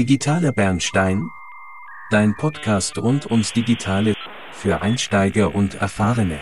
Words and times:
Digitale 0.00 0.50
Bernstein? 0.54 1.28
Dein 2.10 2.34
Podcast 2.34 2.96
rund 2.96 3.30
ums 3.30 3.52
Digitale 3.52 4.14
für 4.50 4.80
Einsteiger 4.80 5.54
und 5.54 5.74
Erfahrene. 5.74 6.38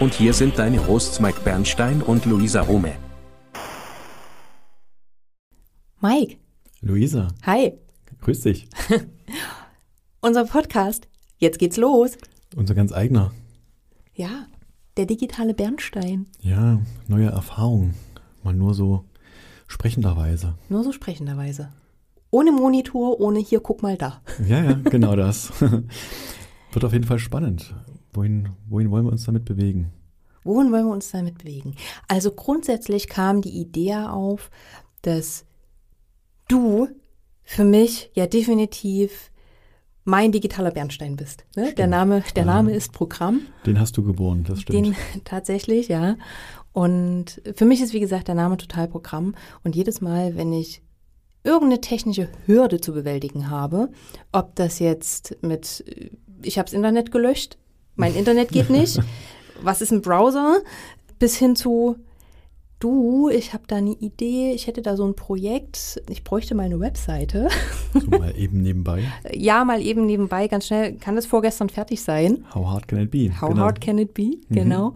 Und 0.00 0.14
hier 0.14 0.32
sind 0.32 0.58
deine 0.58 0.86
Hosts 0.86 1.20
Mike 1.20 1.42
Bernstein 1.44 2.00
und 2.00 2.24
Luisa 2.24 2.66
Home. 2.66 2.94
Mike, 6.00 6.38
Luisa, 6.80 7.28
hi. 7.44 7.74
grüß 8.22 8.40
dich. 8.40 8.66
Unser 10.22 10.46
Podcast. 10.46 11.08
Jetzt 11.36 11.58
geht's 11.58 11.76
los. 11.76 12.16
Unser 12.56 12.74
ganz 12.74 12.90
eigener. 12.90 13.32
Ja, 14.14 14.46
der 14.96 15.04
digitale 15.04 15.52
Bernstein. 15.52 16.24
Ja, 16.40 16.80
neue 17.06 17.28
Erfahrung. 17.28 17.92
Mal 18.42 18.54
nur 18.54 18.72
so 18.72 19.04
sprechenderweise. 19.72 20.54
Nur 20.68 20.84
so 20.84 20.92
sprechenderweise. 20.92 21.72
Ohne 22.30 22.52
Monitor, 22.52 23.20
ohne 23.20 23.40
hier, 23.40 23.60
guck 23.60 23.82
mal 23.82 23.96
da. 23.96 24.20
Ja, 24.46 24.62
ja, 24.62 24.72
genau 24.84 25.16
das. 25.16 25.50
Wird 26.72 26.84
auf 26.84 26.92
jeden 26.92 27.04
Fall 27.04 27.18
spannend. 27.18 27.74
Wohin, 28.12 28.50
wohin 28.68 28.90
wollen 28.90 29.06
wir 29.06 29.12
uns 29.12 29.24
damit 29.24 29.44
bewegen? 29.44 29.92
Wohin 30.44 30.72
wollen 30.72 30.86
wir 30.86 30.92
uns 30.92 31.10
damit 31.10 31.38
bewegen? 31.38 31.74
Also 32.08 32.32
grundsätzlich 32.32 33.08
kam 33.08 33.40
die 33.40 33.60
Idee 33.60 33.94
auf, 33.96 34.50
dass 35.02 35.44
du 36.48 36.88
für 37.42 37.64
mich 37.64 38.10
ja 38.14 38.26
definitiv 38.26 39.30
mein 40.04 40.32
digitaler 40.32 40.72
Bernstein 40.72 41.16
bist. 41.16 41.44
Ne? 41.56 41.72
Der 41.74 41.86
Name, 41.86 42.22
der. 42.34 42.44
Name 42.44 42.74
ist 42.74 42.92
Programm. 42.92 43.42
Den 43.64 43.78
hast 43.78 43.96
du 43.96 44.02
geboren, 44.02 44.44
das 44.44 44.62
stimmt. 44.62 44.86
Den 44.86 44.96
tatsächlich, 45.24 45.88
ja. 45.88 46.16
Und 46.72 47.42
für 47.54 47.64
mich 47.64 47.82
ist, 47.82 47.92
wie 47.92 48.00
gesagt, 48.00 48.28
der 48.28 48.34
Name 48.34 48.56
total 48.56 48.88
Programm. 48.88 49.34
Und 49.62 49.76
jedes 49.76 50.00
Mal, 50.00 50.36
wenn 50.36 50.52
ich 50.52 50.82
irgendeine 51.44 51.80
technische 51.80 52.28
Hürde 52.46 52.80
zu 52.80 52.92
bewältigen 52.92 53.50
habe, 53.50 53.90
ob 54.30 54.54
das 54.54 54.78
jetzt 54.78 55.36
mit, 55.42 55.84
äh, 55.86 56.10
ich 56.42 56.58
habe 56.58 56.66
das 56.66 56.74
Internet 56.74 57.10
gelöscht, 57.12 57.58
mein 57.94 58.14
Internet 58.14 58.50
geht 58.50 58.70
nicht, 58.70 59.00
was 59.62 59.82
ist 59.82 59.92
ein 59.92 60.02
Browser, 60.02 60.58
bis 61.18 61.36
hin 61.36 61.56
zu, 61.56 61.96
du, 62.78 63.28
ich 63.28 63.52
habe 63.52 63.64
da 63.66 63.76
eine 63.76 63.90
Idee, 63.92 64.52
ich 64.52 64.66
hätte 64.66 64.82
da 64.82 64.96
so 64.96 65.04
ein 65.06 65.14
Projekt, 65.14 66.00
ich 66.08 66.24
bräuchte 66.24 66.54
mal 66.54 66.64
eine 66.64 66.80
Webseite. 66.80 67.48
so 67.92 68.06
mal 68.18 68.36
eben 68.36 68.62
nebenbei. 68.62 69.02
Ja, 69.34 69.64
mal 69.64 69.82
eben 69.82 70.06
nebenbei, 70.06 70.48
ganz 70.48 70.68
schnell, 70.68 70.94
kann 70.94 71.16
das 71.16 71.26
vorgestern 71.26 71.68
fertig 71.68 72.02
sein? 72.02 72.44
How 72.54 72.66
hard 72.66 72.88
can 72.88 72.98
it 73.00 73.10
be? 73.10 73.30
How 73.40 73.50
Genau. 73.50 73.62
hard 73.62 73.80
can 73.80 73.98
it 73.98 74.14
be? 74.14 74.38
Genau. 74.48 74.94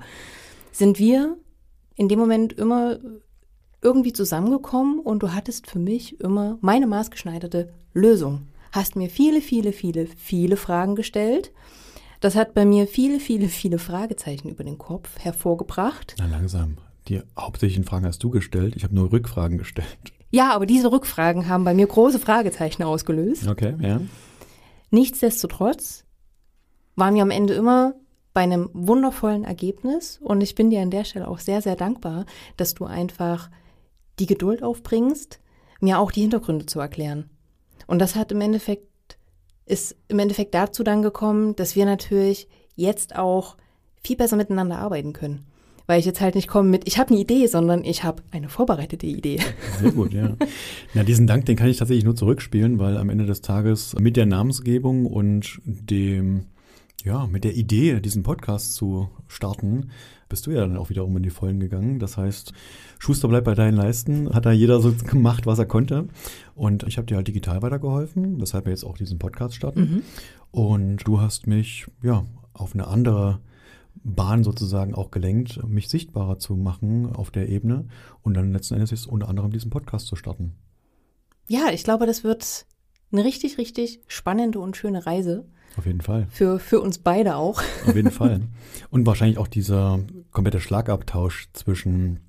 Sind 0.72 0.98
wir 0.98 1.36
in 1.97 2.08
dem 2.08 2.19
Moment 2.19 2.52
immer 2.52 2.98
irgendwie 3.83 4.12
zusammengekommen 4.12 5.00
und 5.00 5.22
du 5.22 5.33
hattest 5.33 5.69
für 5.69 5.78
mich 5.78 6.20
immer 6.20 6.58
meine 6.61 6.86
maßgeschneiderte 6.86 7.72
Lösung. 7.92 8.48
Hast 8.72 8.97
mir 8.97 9.08
viele, 9.08 9.41
viele, 9.41 9.72
viele, 9.72 10.06
viele 10.06 10.56
Fragen 10.56 10.97
gestellt. 10.97 11.53
Das 12.20 12.34
hat 12.34 12.55
bei 12.55 12.64
mir 12.64 12.86
viele, 12.86 13.20
viele, 13.20 13.48
viele 13.48 13.78
Fragezeichen 13.78 14.48
über 14.48 14.64
den 14.64 14.78
Kopf 14.78 15.19
hervorgebracht. 15.19 16.16
Na 16.19 16.27
langsam. 16.27 16.78
Die 17.08 17.22
hauptsächlichen 17.38 17.84
Fragen 17.84 18.06
hast 18.06 18.22
du 18.22 18.31
gestellt. 18.31 18.75
Ich 18.77 18.84
habe 18.84 18.94
nur 18.94 19.12
Rückfragen 19.12 19.58
gestellt. 19.58 20.12
Ja, 20.31 20.53
aber 20.53 20.66
diese 20.66 20.91
Rückfragen 20.91 21.48
haben 21.48 21.64
bei 21.64 21.72
mir 21.72 21.86
große 21.86 22.19
Fragezeichen 22.19 22.83
ausgelöst. 22.83 23.47
Okay, 23.47 23.75
ja. 23.81 24.00
Nichtsdestotrotz 24.91 26.05
waren 26.97 27.14
wir 27.14 27.22
am 27.22 27.31
Ende 27.31 27.55
immer 27.55 27.94
bei 28.36 28.42
einem 28.42 28.68
wundervollen 28.74 29.44
Ergebnis 29.44 30.20
und 30.22 30.42
ich 30.42 30.54
bin 30.54 30.68
dir 30.68 30.82
an 30.82 30.90
der 30.90 31.04
Stelle 31.04 31.26
auch 31.26 31.38
sehr, 31.38 31.62
sehr 31.62 31.74
dankbar, 31.74 32.26
dass 32.58 32.74
du 32.74 32.84
einfach 32.84 33.48
die 34.18 34.26
Geduld 34.26 34.62
aufbringst, 34.62 35.41
mir 35.80 35.98
auch 35.98 36.12
die 36.12 36.20
Hintergründe 36.20 36.66
zu 36.66 36.78
erklären. 36.78 37.30
Und 37.86 37.98
das 37.98 38.14
hat 38.14 38.32
im 38.32 38.42
Endeffekt, 38.42 39.16
ist 39.64 39.96
im 40.08 40.19
Endeffekt 40.19 40.52
dazu 40.52 40.84
dann 40.84 41.00
gekommen, 41.00 41.56
dass 41.56 41.76
wir 41.76 41.86
natürlich 41.86 42.46
jetzt 42.75 43.16
auch 43.16 43.56
viel 44.02 44.16
besser 44.16 44.36
miteinander 44.36 44.80
arbeiten 44.80 45.14
können. 45.14 45.46
Weil 45.86 45.98
ich 45.98 46.04
jetzt 46.04 46.20
halt 46.20 46.34
nicht 46.34 46.48
komme 46.48 46.69
mit, 46.69 46.86
ich 46.86 46.98
habe 46.98 47.12
eine 47.12 47.20
Idee, 47.20 47.46
sondern 47.46 47.84
ich 47.84 48.04
habe 48.04 48.22
eine 48.32 48.50
vorbereitete 48.50 49.06
Idee. 49.06 49.41
Sehr 49.80 49.92
gut, 49.92 50.12
ja. 50.12 50.36
Na, 50.92 51.04
diesen 51.04 51.26
Dank, 51.26 51.46
den 51.46 51.56
kann 51.56 51.69
ich 51.69 51.78
tatsächlich 51.78 52.04
nur 52.04 52.16
zurückspielen, 52.16 52.78
weil 52.78 52.98
am 52.98 53.08
Ende 53.08 53.25
des 53.25 53.41
Tages 53.41 53.96
mit 53.98 54.19
der 54.19 54.26
Namensgebung 54.26 55.06
und 55.06 55.58
dem, 55.64 56.48
ja, 57.06 57.28
mit 57.28 57.44
der 57.44 57.55
Idee, 57.55 58.00
diesen 58.00 58.25
Podcast 58.25 58.75
zu 58.75 59.09
starten, 59.28 59.91
bist 60.28 60.47
du 60.47 60.50
ja 60.50 60.62
dann 60.62 60.77
auch 60.77 60.91
wiederum 60.91 61.17
in 61.17 61.22
die 61.22 61.31
Vollen 61.31 61.61
gegangen. 61.61 62.00
Das 62.00 62.17
heißt, 62.17 62.53
Schuster 62.99 63.28
bleibt 63.28 63.44
bei 63.44 63.55
deinen 63.55 63.77
Leisten, 63.77 64.34
hat 64.34 64.44
da 64.44 64.50
jeder 64.50 64.81
so 64.81 64.93
gemacht, 64.93 65.47
was 65.47 65.61
er 65.61 65.67
konnte. 65.67 66.09
Und 66.56 66.83
ich 66.83 66.99
habe 66.99 67.06
dir 67.06 67.17
halt 67.17 67.28
digital 67.28 67.62
weitergeholfen, 67.62 68.41
weshalb 68.41 68.65
wir 68.65 68.72
jetzt 68.72 68.83
auch 68.83 68.99
diesen 68.99 69.21
Podcast 69.21 69.55
starten. 69.55 70.03
Und 70.50 71.06
du 71.06 71.21
hast 71.21 71.47
mich, 71.47 71.87
ja, 72.03 72.25
auf 72.53 72.75
eine 72.75 72.89
andere 72.89 73.38
Bahn 74.03 74.43
sozusagen 74.43 74.93
auch 74.93 75.12
gelenkt, 75.12 75.65
mich 75.65 75.88
sichtbarer 75.88 76.41
zu 76.41 76.56
machen 76.56 77.15
auf 77.15 77.31
der 77.31 77.49
Ebene 77.49 77.87
und 78.23 78.34
dann 78.34 78.53
letzten 78.53 78.75
Endes 78.75 78.91
jetzt 78.91 79.06
unter 79.06 79.28
anderem 79.28 79.53
diesen 79.53 79.71
Podcast 79.71 80.09
zu 80.09 80.17
starten. 80.17 80.56
Ja, 81.47 81.71
ich 81.73 81.84
glaube, 81.84 82.06
das 82.06 82.25
wird 82.25 82.67
eine 83.12 83.25
richtig, 83.25 83.59
richtig 83.59 84.00
spannende 84.06 84.59
und 84.59 84.77
schöne 84.77 85.06
Reise. 85.06 85.44
Auf 85.77 85.87
jeden 85.87 86.00
Fall. 86.00 86.27
Für, 86.31 86.59
für 86.59 86.81
uns 86.81 86.99
beide 86.99 87.37
auch. 87.37 87.62
Auf 87.87 87.94
jeden 87.94 88.11
Fall. 88.11 88.41
Und 88.91 89.06
wahrscheinlich 89.06 89.37
auch 89.37 89.49
dieser 89.49 90.00
komplette 90.31 90.61
Schlagabtausch 90.61 91.49
zwischen, 91.53 92.21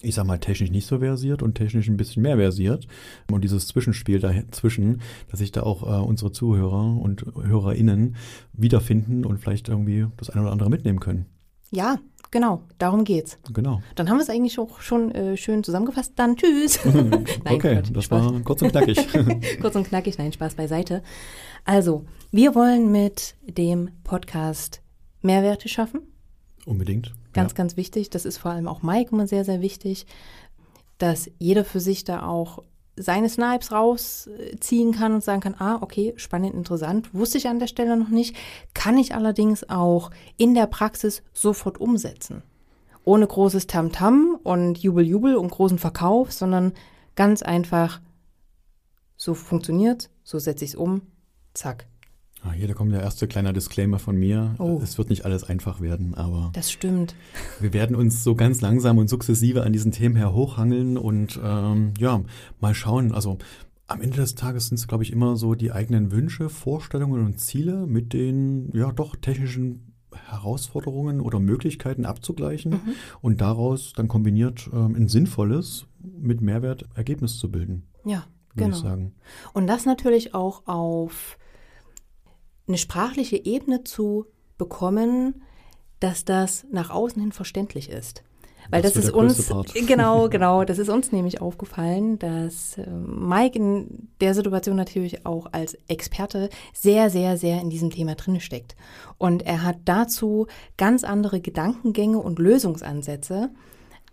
ich 0.00 0.14
sag 0.14 0.26
mal, 0.26 0.38
technisch 0.38 0.70
nicht 0.70 0.86
so 0.86 1.00
versiert 1.00 1.42
und 1.42 1.54
technisch 1.54 1.88
ein 1.88 1.98
bisschen 1.98 2.22
mehr 2.22 2.36
versiert. 2.36 2.86
Und 3.30 3.44
dieses 3.44 3.66
Zwischenspiel 3.66 4.20
dazwischen, 4.20 5.02
dass 5.30 5.40
sich 5.40 5.52
da 5.52 5.64
auch 5.64 5.82
äh, 5.82 6.02
unsere 6.02 6.32
Zuhörer 6.32 6.96
und 6.96 7.26
HörerInnen 7.36 8.16
wiederfinden 8.54 9.26
und 9.26 9.38
vielleicht 9.38 9.68
irgendwie 9.68 10.06
das 10.16 10.30
eine 10.30 10.42
oder 10.42 10.52
andere 10.52 10.70
mitnehmen 10.70 11.00
können. 11.00 11.26
Ja, 11.70 11.98
genau, 12.34 12.62
darum 12.78 13.04
geht's. 13.04 13.38
Genau. 13.54 13.80
Dann 13.94 14.10
haben 14.10 14.18
wir 14.18 14.22
es 14.22 14.28
eigentlich 14.28 14.58
auch 14.58 14.80
schon 14.80 15.12
äh, 15.12 15.36
schön 15.36 15.62
zusammengefasst. 15.62 16.12
Dann 16.16 16.36
tschüss. 16.36 16.84
Nein, 16.84 17.24
okay, 17.44 17.76
Quatsch, 17.76 17.90
das 17.92 18.04
Spaß. 18.04 18.24
war 18.24 18.40
kurz 18.40 18.60
und 18.60 18.72
knackig. 18.72 18.98
Kurz 19.60 19.76
und 19.76 19.86
knackig, 19.86 20.18
nein, 20.18 20.32
Spaß 20.32 20.56
beiseite. 20.56 21.02
Also, 21.64 22.04
wir 22.32 22.54
wollen 22.54 22.90
mit 22.90 23.36
dem 23.46 23.90
Podcast 24.02 24.82
Mehrwerte 25.22 25.68
schaffen. 25.68 26.00
Unbedingt. 26.66 27.14
Ganz, 27.32 27.52
ja. 27.52 27.56
ganz 27.56 27.76
wichtig. 27.76 28.10
Das 28.10 28.24
ist 28.24 28.38
vor 28.38 28.50
allem 28.50 28.66
auch 28.66 28.82
Mike 28.82 29.12
immer 29.12 29.26
sehr, 29.26 29.44
sehr 29.44 29.60
wichtig, 29.60 30.06
dass 30.98 31.30
jeder 31.38 31.64
für 31.64 31.80
sich 31.80 32.04
da 32.04 32.26
auch 32.26 32.62
seine 32.96 33.28
Snipes 33.28 33.72
rausziehen 33.72 34.92
kann 34.92 35.14
und 35.14 35.24
sagen 35.24 35.40
kann, 35.40 35.56
ah, 35.58 35.78
okay, 35.80 36.14
spannend, 36.16 36.54
interessant, 36.54 37.12
wusste 37.14 37.38
ich 37.38 37.48
an 37.48 37.58
der 37.58 37.66
Stelle 37.66 37.96
noch 37.96 38.08
nicht, 38.08 38.36
kann 38.72 38.98
ich 38.98 39.14
allerdings 39.14 39.68
auch 39.68 40.10
in 40.36 40.54
der 40.54 40.66
Praxis 40.66 41.22
sofort 41.32 41.80
umsetzen. 41.80 42.42
Ohne 43.04 43.26
großes 43.26 43.66
Tamtam 43.66 44.38
und 44.42 44.78
Jubel, 44.78 45.04
Jubel 45.04 45.36
und 45.36 45.50
großen 45.50 45.78
Verkauf, 45.78 46.32
sondern 46.32 46.72
ganz 47.16 47.42
einfach, 47.42 48.00
so 49.16 49.34
funktioniert, 49.34 50.10
so 50.22 50.38
setze 50.38 50.64
ich 50.64 50.72
es 50.72 50.76
um, 50.76 51.02
zack. 51.52 51.86
Ah, 52.46 52.52
Hier, 52.52 52.68
da 52.68 52.74
kommt 52.74 52.92
der 52.92 53.00
erste 53.00 53.26
kleine 53.26 53.52
Disclaimer 53.54 53.98
von 53.98 54.16
mir. 54.16 54.54
Oh. 54.58 54.78
Es 54.82 54.98
wird 54.98 55.08
nicht 55.08 55.24
alles 55.24 55.44
einfach 55.44 55.80
werden, 55.80 56.14
aber 56.14 56.50
Das 56.52 56.70
stimmt. 56.70 57.14
wir 57.58 57.72
werden 57.72 57.96
uns 57.96 58.22
so 58.22 58.34
ganz 58.34 58.60
langsam 58.60 58.98
und 58.98 59.08
sukzessive 59.08 59.62
an 59.62 59.72
diesen 59.72 59.92
Themen 59.92 60.14
her 60.14 60.34
hochhangeln 60.34 60.98
und 60.98 61.40
ähm, 61.42 61.94
ja, 61.98 62.22
mal 62.60 62.74
schauen. 62.74 63.12
Also 63.12 63.38
am 63.86 64.02
Ende 64.02 64.16
des 64.18 64.34
Tages 64.34 64.66
sind 64.68 64.78
es, 64.78 64.86
glaube 64.86 65.04
ich, 65.04 65.12
immer 65.12 65.36
so 65.36 65.54
die 65.54 65.72
eigenen 65.72 66.12
Wünsche, 66.12 66.50
Vorstellungen 66.50 67.24
und 67.24 67.40
Ziele 67.40 67.86
mit 67.86 68.12
den 68.12 68.70
ja 68.74 68.92
doch 68.92 69.16
technischen 69.16 69.94
Herausforderungen 70.28 71.20
oder 71.20 71.40
Möglichkeiten 71.40 72.04
abzugleichen 72.04 72.80
und 73.20 73.40
daraus 73.40 73.92
dann 73.94 74.06
kombiniert 74.08 74.68
ähm, 74.72 74.94
ein 74.94 75.08
sinnvolles 75.08 75.86
mit 76.20 76.40
Mehrwert 76.40 76.84
Ergebnis 76.94 77.38
zu 77.38 77.50
bilden, 77.50 77.84
Ja, 78.04 78.24
genau. 78.54 78.70
ich 78.76 78.82
sagen. 78.82 79.12
Und 79.54 79.66
das 79.66 79.86
natürlich 79.86 80.34
auch 80.34 80.66
auf 80.66 81.38
eine 82.66 82.78
sprachliche 82.78 83.44
Ebene 83.44 83.84
zu 83.84 84.26
bekommen, 84.58 85.42
dass 86.00 86.24
das 86.24 86.66
nach 86.70 86.90
außen 86.90 87.20
hin 87.20 87.32
verständlich 87.32 87.90
ist. 87.90 88.22
Weil 88.70 88.80
Das 88.80 88.94
das, 88.94 89.04
ist 89.04 89.10
uns, 89.10 89.52
genau, 89.86 90.28
genau, 90.30 90.64
das 90.64 90.78
ist 90.78 90.88
uns 90.88 91.12
nämlich 91.12 91.42
aufgefallen, 91.42 92.18
dass 92.18 92.78
äh, 92.78 92.88
Mike 92.88 93.58
in 93.58 94.08
der 94.20 94.32
Situation 94.32 94.76
natürlich 94.76 95.26
auch 95.26 95.48
als 95.52 95.76
Experte 95.86 96.48
sehr, 96.72 97.10
sehr, 97.10 97.36
sehr 97.36 97.60
in 97.60 97.68
diesem 97.68 97.90
Thema 97.90 98.14
drin 98.14 98.40
steckt. 98.40 98.74
Und 99.18 99.42
er 99.42 99.62
hat 99.62 99.76
dazu 99.84 100.46
ganz 100.78 101.04
andere 101.04 101.40
Gedankengänge 101.40 102.18
und 102.18 102.38
Lösungsansätze 102.38 103.50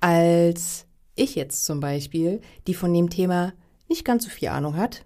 als 0.02 0.88
ich 1.16 1.36
jetzt 1.36 1.64
zum 1.64 1.80
Beispiel, 1.80 2.42
die 2.68 2.74
von 2.74 2.94
dem 2.94 3.10
Thema 3.10 3.54
nicht 3.88 4.04
ganz 4.04 4.26
so 4.26 4.30
viel 4.30 4.50
Ahnung 4.50 4.76
hat. 4.76 5.06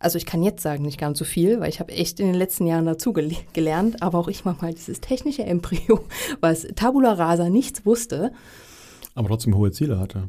Also 0.00 0.16
ich 0.18 0.24
kann 0.26 0.42
jetzt 0.42 0.62
sagen, 0.62 0.82
nicht 0.82 0.98
ganz 0.98 1.18
so 1.18 1.24
viel, 1.26 1.60
weil 1.60 1.68
ich 1.68 1.78
habe 1.78 1.92
echt 1.92 2.18
in 2.20 2.26
den 2.26 2.34
letzten 2.34 2.66
Jahren 2.66 2.86
dazu 2.86 3.12
gel 3.12 3.32
gelernt, 3.52 4.02
aber 4.02 4.18
auch 4.18 4.28
ich 4.28 4.44
mache 4.46 4.62
mal 4.64 4.72
dieses 4.74 5.00
technische 5.00 5.44
Embryo, 5.44 6.00
was 6.40 6.66
Tabula 6.74 7.12
Rasa 7.12 7.48
nichts 7.50 7.84
wusste. 7.86 8.32
Aber 9.14 9.28
trotzdem 9.28 9.54
hohe 9.54 9.70
Ziele 9.72 9.98
hatte. 10.00 10.28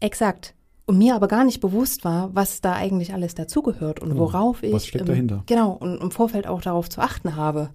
Exakt. 0.00 0.54
und 0.86 0.98
mir 0.98 1.14
aber 1.14 1.28
gar 1.28 1.44
nicht 1.44 1.60
bewusst 1.60 2.04
war, 2.04 2.34
was 2.34 2.60
da 2.60 2.72
eigentlich 2.74 3.14
alles 3.14 3.34
dazugehört 3.36 4.00
und 4.00 4.12
Oh, 4.14 4.18
worauf 4.18 4.62
ich 4.64 4.72
was 4.72 4.84
steckt 4.86 5.02
im, 5.02 5.06
dahinter? 5.06 5.42
genau 5.46 5.70
und 5.72 6.00
im 6.02 6.10
Vorfeld 6.10 6.46
auch 6.48 6.60
darauf 6.60 6.90
zu 6.90 7.00
achten 7.00 7.36
habe. 7.36 7.70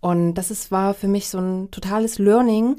Und 0.00 0.34
das 0.34 0.50
ist, 0.50 0.70
war 0.70 0.94
für 0.94 1.08
mich 1.08 1.28
so 1.28 1.38
ein 1.38 1.70
totales 1.70 2.18
Learning, 2.18 2.76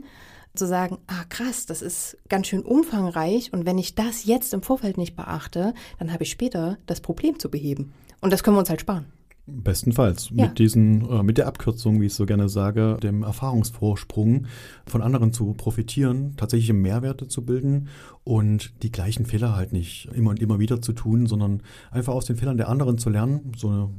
zu 0.60 0.68
sagen, 0.68 1.00
ah 1.08 1.24
krass, 1.30 1.66
das 1.66 1.82
ist 1.82 2.18
ganz 2.30 2.48
schön 2.48 2.62
umfangreich 2.62 3.52
und 3.52 3.66
wenn 3.66 3.80
ich 3.80 3.96
das 3.96 4.26
jetzt 4.26 4.54
im 4.54 4.62
Vorfeld 4.62 4.98
nicht 4.98 5.16
beachte, 5.16 5.74
dann 5.98 6.14
habe 6.14 6.24
ich 6.24 6.30
später 6.30 6.78
das 6.86 7.02
Problem 7.02 7.40
zu 7.40 7.50
beheben. 7.50 7.94
Und 8.22 8.32
das 8.32 8.44
können 8.44 8.56
wir 8.56 8.60
uns 8.60 8.70
halt 8.70 8.82
sparen. 8.82 9.08
Bestenfalls. 9.52 10.30
Ja. 10.34 10.48
Mit 10.48 10.60
diesen, 10.60 11.10
äh, 11.10 11.24
mit 11.24 11.38
der 11.38 11.48
Abkürzung, 11.48 12.02
wie 12.02 12.08
ich 12.08 12.14
so 12.14 12.26
gerne 12.26 12.50
sage, 12.50 12.98
dem 13.02 13.24
Erfahrungsvorsprung 13.24 14.46
von 14.86 15.02
anderen 15.02 15.34
zu 15.34 15.54
profitieren, 15.54 16.36
tatsächliche 16.38 16.74
Mehrwerte 16.74 17.28
zu 17.28 17.46
bilden 17.46 17.88
und 18.24 18.74
die 18.84 18.92
gleichen 18.92 19.26
Fehler 19.26 19.56
halt 19.56 19.74
nicht 19.74 20.10
immer 20.14 20.32
und 20.32 20.40
immer 20.40 20.60
wieder 20.60 20.82
zu 20.82 20.94
tun, 20.94 21.26
sondern 21.26 21.64
einfach 21.92 22.14
aus 22.14 22.26
den 22.26 22.36
Fehlern 22.36 22.58
der 22.58 22.70
anderen 22.70 22.98
zu 22.98 23.10
lernen. 23.10 23.52
So 23.56 23.70
eine, 23.70 23.90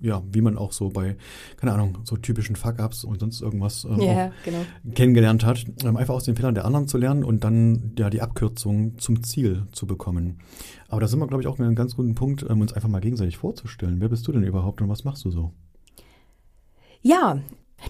ja, 0.00 0.22
wie 0.32 0.40
man 0.40 0.56
auch 0.56 0.72
so 0.72 0.90
bei, 0.90 1.16
keine 1.56 1.72
Ahnung, 1.72 1.98
so 2.04 2.16
typischen 2.16 2.56
Fuck-Ups 2.56 3.04
und 3.04 3.20
sonst 3.20 3.40
irgendwas 3.40 3.84
ähm, 3.84 4.00
auch 4.00 4.30
genau. 4.44 4.58
kennengelernt 4.94 5.44
hat, 5.44 5.66
ähm, 5.84 5.96
einfach 5.96 6.14
aus 6.14 6.24
den 6.24 6.36
Fehlern 6.36 6.54
der 6.54 6.64
anderen 6.64 6.88
zu 6.88 6.98
lernen 6.98 7.24
und 7.24 7.44
dann 7.44 7.92
ja 7.98 8.10
die 8.10 8.22
Abkürzung 8.22 8.98
zum 8.98 9.22
Ziel 9.22 9.66
zu 9.72 9.86
bekommen. 9.86 10.38
Aber 10.88 11.00
da 11.00 11.06
sind 11.06 11.18
wir, 11.20 11.26
glaube 11.26 11.42
ich, 11.42 11.46
auch 11.46 11.58
mit 11.58 11.66
einem 11.66 11.76
ganz 11.76 11.96
guten 11.96 12.14
Punkt, 12.14 12.44
ähm, 12.48 12.60
uns 12.62 12.72
einfach 12.72 12.88
mal 12.88 13.00
gegenseitig 13.00 13.36
vorzustellen. 13.36 14.00
Wer 14.00 14.08
bist 14.08 14.26
du 14.26 14.32
denn 14.32 14.42
überhaupt 14.42 14.80
und 14.80 14.88
was 14.88 15.04
machst 15.04 15.24
du 15.24 15.30
so? 15.30 15.52
Ja, 17.02 17.38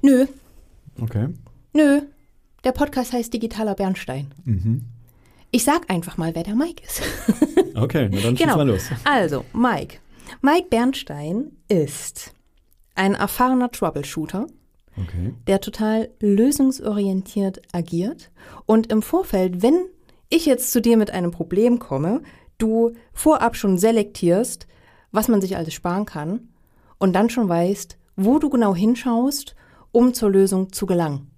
nö, 0.02 0.26
Okay. 1.00 1.28
nö. 1.72 2.02
Der 2.64 2.72
Podcast 2.72 3.12
heißt 3.12 3.32
Digitaler 3.32 3.74
Bernstein. 3.76 4.34
Mhm. 4.44 4.82
Ich 5.52 5.62
sag 5.64 5.88
einfach 5.88 6.16
mal, 6.18 6.34
wer 6.34 6.42
der 6.42 6.54
Mike 6.56 6.82
ist. 6.84 7.02
Okay, 7.74 8.08
na 8.10 8.20
dann 8.20 8.34
Genau. 8.34 8.56
mal 8.56 8.66
los. 8.66 8.88
Also, 9.04 9.44
Mike. 9.52 9.98
Mike 10.42 10.66
Bernstein 10.68 11.52
ist 11.68 12.32
ein 12.96 13.14
erfahrener 13.14 13.70
Troubleshooter, 13.70 14.48
Okay. 14.96 15.32
der 15.46 15.60
total 15.60 16.08
lösungsorientiert 16.18 17.60
agiert 17.72 18.32
und 18.66 18.90
im 18.90 19.00
Vorfeld, 19.02 19.62
wenn 19.62 19.84
ich 20.28 20.44
jetzt 20.44 20.72
zu 20.72 20.80
dir 20.82 20.96
mit 20.96 21.12
einem 21.12 21.30
Problem 21.30 21.78
komme, 21.78 22.20
du 22.58 22.92
vorab 23.12 23.56
schon 23.56 23.78
selektierst, 23.78 24.66
was 25.12 25.28
man 25.28 25.40
sich 25.40 25.56
alles 25.56 25.74
sparen 25.74 26.04
kann 26.04 26.48
und 26.98 27.14
dann 27.14 27.30
schon 27.30 27.48
weißt, 27.48 27.96
wo 28.16 28.38
du 28.38 28.50
genau 28.50 28.74
hinschaust, 28.74 29.54
um 29.92 30.12
zur 30.12 30.30
Lösung 30.30 30.72
zu 30.72 30.86
gelangen. 30.86 31.30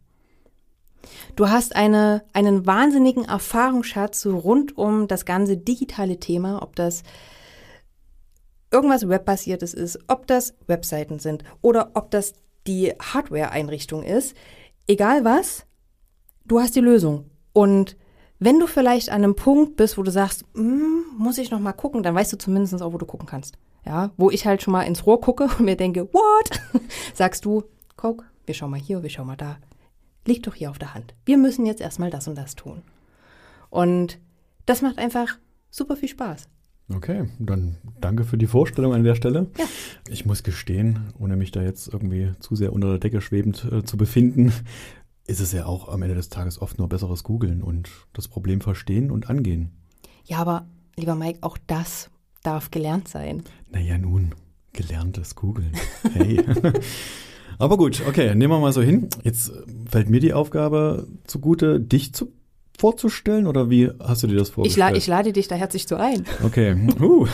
Du 1.36 1.48
hast 1.48 1.76
eine, 1.76 2.24
einen 2.32 2.66
wahnsinnigen 2.66 3.24
Erfahrungsschatz 3.24 4.26
rund 4.26 4.76
um 4.76 5.08
das 5.08 5.24
ganze 5.24 5.56
digitale 5.56 6.18
Thema, 6.18 6.62
ob 6.62 6.76
das 6.76 7.02
irgendwas 8.70 9.08
webbasiertes 9.08 9.74
ist, 9.74 9.98
ob 10.08 10.26
das 10.26 10.54
Webseiten 10.66 11.18
sind 11.18 11.44
oder 11.62 11.92
ob 11.94 12.10
das 12.10 12.34
die 12.66 12.92
Hardware-Einrichtung 13.00 14.02
ist. 14.02 14.36
Egal 14.86 15.24
was, 15.24 15.66
du 16.44 16.60
hast 16.60 16.76
die 16.76 16.80
Lösung. 16.80 17.30
Und 17.52 17.96
wenn 18.38 18.58
du 18.58 18.66
vielleicht 18.66 19.10
an 19.10 19.24
einem 19.24 19.36
Punkt 19.36 19.76
bist, 19.76 19.98
wo 19.98 20.02
du 20.02 20.10
sagst, 20.10 20.44
"Hm, 20.54 20.99
muss 21.16 21.38
ich 21.38 21.50
noch 21.50 21.60
mal 21.60 21.72
gucken, 21.72 22.02
dann 22.02 22.14
weißt 22.14 22.32
du 22.32 22.38
zumindest 22.38 22.80
auch, 22.82 22.92
wo 22.92 22.98
du 22.98 23.06
gucken 23.06 23.26
kannst. 23.26 23.58
Ja, 23.84 24.10
wo 24.16 24.30
ich 24.30 24.46
halt 24.46 24.62
schon 24.62 24.72
mal 24.72 24.82
ins 24.82 25.06
Rohr 25.06 25.20
gucke 25.20 25.44
und 25.44 25.60
mir 25.60 25.76
denke, 25.76 26.12
what? 26.12 26.60
Sagst 27.14 27.44
du, 27.44 27.64
guck, 27.96 28.24
wir 28.44 28.54
schauen 28.54 28.70
mal 28.70 28.80
hier, 28.80 29.02
wir 29.02 29.10
schauen 29.10 29.26
mal 29.26 29.36
da. 29.36 29.56
Liegt 30.26 30.46
doch 30.46 30.54
hier 30.54 30.70
auf 30.70 30.78
der 30.78 30.94
Hand. 30.94 31.14
Wir 31.24 31.38
müssen 31.38 31.64
jetzt 31.64 31.80
erstmal 31.80 32.10
das 32.10 32.28
und 32.28 32.36
das 32.36 32.56
tun. 32.56 32.82
Und 33.70 34.18
das 34.66 34.82
macht 34.82 34.98
einfach 34.98 35.38
super 35.70 35.96
viel 35.96 36.08
Spaß. 36.08 36.48
Okay, 36.94 37.28
dann 37.38 37.76
danke 38.00 38.24
für 38.24 38.36
die 38.36 38.48
Vorstellung 38.48 38.92
an 38.92 39.04
der 39.04 39.14
Stelle. 39.14 39.46
Ja. 39.56 39.64
Ich 40.08 40.26
muss 40.26 40.42
gestehen, 40.42 41.12
ohne 41.18 41.36
mich 41.36 41.52
da 41.52 41.62
jetzt 41.62 41.88
irgendwie 41.92 42.32
zu 42.40 42.56
sehr 42.56 42.72
unter 42.72 42.88
der 42.88 42.98
Decke 42.98 43.20
schwebend 43.20 43.64
äh, 43.70 43.84
zu 43.84 43.96
befinden, 43.96 44.52
ist 45.26 45.40
es 45.40 45.52
ja 45.52 45.66
auch 45.66 45.88
am 45.88 46.02
Ende 46.02 46.16
des 46.16 46.28
Tages 46.28 46.60
oft 46.60 46.78
nur 46.78 46.88
besseres 46.88 47.22
Googeln 47.22 47.62
und 47.62 47.88
das 48.12 48.26
Problem 48.26 48.60
verstehen 48.60 49.12
und 49.12 49.30
angehen. 49.30 49.70
Ja, 50.24 50.38
aber 50.38 50.66
lieber 50.96 51.14
Mike, 51.14 51.38
auch 51.42 51.58
das 51.66 52.10
darf 52.42 52.70
gelernt 52.70 53.08
sein. 53.08 53.42
Naja, 53.70 53.98
nun, 53.98 54.34
gelerntes 54.72 55.34
Googeln. 55.34 55.72
Hey. 56.12 56.40
Aber 57.58 57.76
gut, 57.76 58.02
okay, 58.08 58.34
nehmen 58.34 58.52
wir 58.52 58.58
mal 58.60 58.72
so 58.72 58.80
hin. 58.80 59.08
Jetzt 59.22 59.50
äh, 59.50 59.52
fällt 59.90 60.08
mir 60.08 60.20
die 60.20 60.32
Aufgabe 60.32 61.06
zugute, 61.26 61.78
dich 61.80 62.14
zu, 62.14 62.32
vorzustellen 62.78 63.46
oder 63.46 63.68
wie 63.68 63.90
hast 64.00 64.22
du 64.22 64.26
dir 64.26 64.36
das 64.36 64.48
Ich, 64.48 64.54
vorgestellt? 64.54 64.90
la 64.92 64.96
ich 64.96 65.06
lade 65.06 65.32
dich 65.34 65.48
da 65.48 65.54
herzlich 65.56 65.86
zu 65.86 65.96
ein. 65.96 66.24
Okay. 66.42 66.74
Uh. 67.00 67.26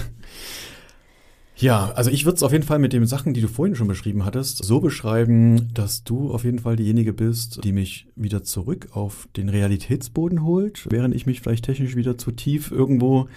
Ja, 1.59 1.91
also 1.95 2.11
ich 2.11 2.27
würde 2.27 2.37
es 2.37 2.43
auf 2.43 2.53
jeden 2.53 2.65
Fall 2.65 2.79
mit 2.79 2.93
den 2.93 3.07
Sachen, 3.07 3.33
die 3.33 3.41
du 3.41 3.49
vorhin 3.49 3.75
schon 3.75 3.89
beschrieben 3.89 4.27
hattest, 4.27 4.63
so 4.63 4.81
beschreiben, 4.81 5.73
dass 5.73 6.05
du 6.05 6.31
auf 6.31 6.45
jeden 6.45 6.59
Fall 6.59 6.77
diejenige 6.77 7.15
bist, 7.15 7.65
die 7.65 7.73
mich 7.73 8.09
wieder 8.15 8.43
zurück 8.43 8.89
auf 8.93 9.27
den 9.37 9.49
Realitätsboden 9.49 10.45
holt, 10.45 10.87
während 10.91 11.15
ich 11.15 11.25
mich 11.25 11.41
vielleicht 11.41 11.65
technisch 11.65 11.97
wieder 11.97 12.19
zu 12.19 12.31
tief 12.31 12.71
irgendwo 12.71 13.29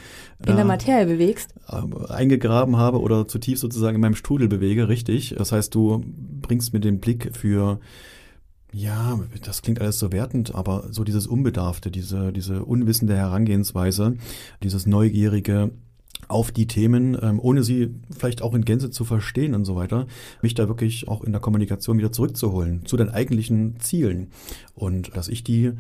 In 0.46 0.58
der 0.58 0.66
Materie 0.66 1.06
bewegst. 1.06 1.56
äh, 1.70 2.12
eingegraben 2.12 2.76
habe 2.76 3.00
oder 3.00 3.26
zu 3.26 3.40
tief 3.40 3.58
sozusagen 3.58 3.96
in 3.96 4.02
meinem 4.02 4.16
Strudel 4.16 4.50
bewege, 4.50 4.90
richtig. 4.90 5.36
Das 5.38 5.54
heißt, 5.54 5.74
du 5.74 6.04
bringst 6.42 6.74
mir 6.74 6.82
den 6.82 7.00
Blick 7.00 7.38
für 7.38 7.80
ja, 8.72 9.20
das 9.44 9.64
klingt 9.64 9.82
alles 9.82 9.98
so 9.98 10.12
wertend, 10.12 10.54
aber 10.54 10.90
so 10.92 11.04
dieses 11.04 11.26
Unbedarfte, 11.26 11.90
diese, 11.90 12.32
diese 12.32 12.66
unwissende 12.66 13.16
Herangehensweise, 13.16 14.16
dieses 14.62 14.86
Neugierige 14.86 15.72
auf 16.30 16.52
die 16.52 16.68
Themen, 16.68 17.18
ähm, 17.22 17.40
ohne 17.42 17.64
sie 17.64 17.94
vielleicht 18.18 18.42
auch 18.42 18.54
in 18.54 18.64
Gänze 18.64 18.92
zu 18.92 19.04
verstehen 19.04 19.54
und 19.54 19.66
so 19.66 19.76
weiter, 19.76 20.08
mich 20.42 20.54
da 20.54 20.68
wirklich 20.68 21.08
auch 21.08 21.24
in 21.24 21.34
der 21.34 21.42
Kommunikation 21.42 21.98
wieder 21.98 22.12
zurückzuholen 22.12 22.86
zu 22.86 22.96
den 22.96 23.10
eigentlichen 23.10 23.80
Zielen. 23.80 24.28
Und 24.76 25.16
dass 25.18 25.28
ich 25.28 25.44
die 25.44 25.74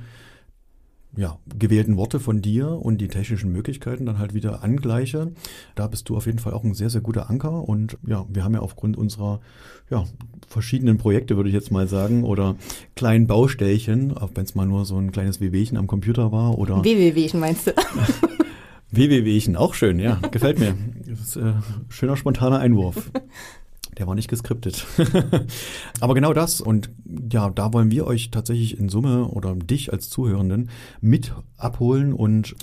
ja, 1.15 1.39
gewählten 1.57 1.97
Worte 1.97 2.19
von 2.19 2.41
dir 2.41 2.69
und 2.69 2.99
die 2.99 3.07
technischen 3.07 3.51
Möglichkeiten 3.51 4.05
dann 4.05 4.19
halt 4.19 4.33
wieder 4.33 4.63
angleiche. 4.63 5.31
Da 5.75 5.87
bist 5.87 6.07
du 6.07 6.15
auf 6.15 6.27
jeden 6.27 6.39
Fall 6.39 6.53
auch 6.53 6.63
ein 6.63 6.75
sehr, 6.75 6.89
sehr 6.89 7.01
guter 7.01 7.29
Anker. 7.29 7.67
Und 7.67 7.97
ja, 8.05 8.25
wir 8.29 8.43
haben 8.43 8.53
ja 8.53 8.59
aufgrund 8.59 8.95
unserer 8.95 9.41
ja, 9.89 10.05
verschiedenen 10.47 10.97
Projekte, 10.97 11.35
würde 11.35 11.49
ich 11.49 11.55
jetzt 11.55 11.71
mal 11.71 11.87
sagen, 11.87 12.23
oder 12.23 12.55
kleinen 12.95 13.25
Baustellchen, 13.25 14.15
auch 14.15 14.31
wenn 14.35 14.43
es 14.43 14.53
mal 14.53 14.67
nur 14.67 14.85
so 14.85 14.97
ein 14.97 15.11
kleines 15.11 15.41
Wehwehchen 15.41 15.77
am 15.77 15.87
Computer 15.87 16.31
war 16.31 16.57
oder 16.57 16.83
WWWchen 16.83 17.39
meinst 17.39 17.67
du? 17.67 17.73
WWWchen, 18.91 19.55
auch 19.55 19.73
schön, 19.73 19.99
ja, 19.99 20.15
gefällt 20.31 20.59
mir. 20.59 20.75
Ist, 21.11 21.35
äh, 21.35 21.53
schöner 21.89 22.17
spontaner 22.17 22.59
Einwurf. 22.59 23.11
Der 23.97 24.07
war 24.07 24.15
nicht 24.15 24.29
geskriptet. 24.29 24.85
Aber 25.99 26.13
genau 26.13 26.33
das 26.33 26.61
und 26.61 26.89
ja, 27.31 27.49
da 27.49 27.73
wollen 27.73 27.91
wir 27.91 28.07
euch 28.07 28.31
tatsächlich 28.31 28.79
in 28.79 28.89
Summe 28.89 29.25
oder 29.27 29.55
dich 29.55 29.91
als 29.91 30.09
Zuhörenden 30.09 30.69
mit 31.01 31.33
abholen 31.57 32.13
und 32.13 32.55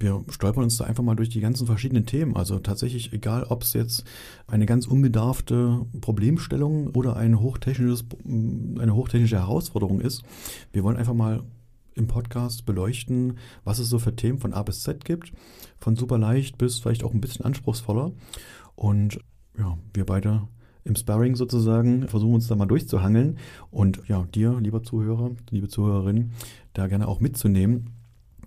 wir 0.00 0.24
stolpern 0.30 0.64
uns 0.64 0.78
da 0.78 0.84
einfach 0.84 1.04
mal 1.04 1.14
durch 1.14 1.28
die 1.28 1.40
ganzen 1.40 1.66
verschiedenen 1.66 2.06
Themen. 2.06 2.34
Also 2.34 2.58
tatsächlich, 2.58 3.12
egal 3.12 3.44
ob 3.44 3.62
es 3.62 3.74
jetzt 3.74 4.04
eine 4.46 4.66
ganz 4.66 4.86
unbedarfte 4.86 5.86
Problemstellung 6.00 6.88
oder 6.88 7.16
ein 7.16 7.38
hochtechnisches, 7.38 8.06
eine 8.24 8.94
hochtechnische 8.94 9.38
Herausforderung 9.38 10.00
ist, 10.00 10.22
wir 10.72 10.82
wollen 10.82 10.96
einfach 10.96 11.14
mal 11.14 11.42
im 12.00 12.08
Podcast 12.08 12.66
beleuchten, 12.66 13.38
was 13.62 13.78
es 13.78 13.88
so 13.88 13.98
für 13.98 14.16
Themen 14.16 14.38
von 14.38 14.54
A 14.54 14.62
bis 14.62 14.82
Z 14.82 15.04
gibt, 15.04 15.32
von 15.78 15.94
super 15.94 16.18
leicht 16.18 16.58
bis 16.58 16.78
vielleicht 16.78 17.04
auch 17.04 17.14
ein 17.14 17.20
bisschen 17.20 17.44
anspruchsvoller. 17.44 18.12
Und 18.74 19.20
ja, 19.56 19.78
wir 19.94 20.06
beide 20.06 20.48
im 20.84 20.96
Sparring 20.96 21.36
sozusagen 21.36 22.08
versuchen 22.08 22.34
uns 22.34 22.48
da 22.48 22.56
mal 22.56 22.66
durchzuhangeln 22.66 23.38
und 23.70 24.00
ja, 24.08 24.26
dir, 24.34 24.58
lieber 24.60 24.82
Zuhörer, 24.82 25.32
liebe 25.50 25.68
Zuhörerin, 25.68 26.32
da 26.72 26.86
gerne 26.86 27.06
auch 27.06 27.20
mitzunehmen 27.20 27.90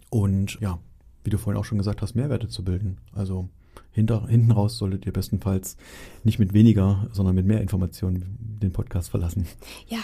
und 0.10 0.60
ja, 0.60 0.79
wie 1.24 1.29
du 1.29 1.38
vorhin 1.38 1.60
auch 1.60 1.65
schon 1.65 1.77
gesagt 1.77 2.01
hast, 2.01 2.15
Mehrwerte 2.15 2.48
zu 2.48 2.63
bilden. 2.63 2.98
Also 3.13 3.50
hinter, 3.91 4.27
hinten 4.27 4.51
raus 4.51 4.79
solltet 4.79 5.05
ihr 5.05 5.13
bestenfalls 5.13 5.77
nicht 6.24 6.39
mit 6.39 6.53
weniger, 6.53 7.07
sondern 7.12 7.36
mit 7.36 7.45
mehr 7.45 7.62
Informationen 7.62 8.38
den 8.39 8.74
Podcast 8.74 9.12
verlassen. 9.12 9.45
Ja, 9.88 10.01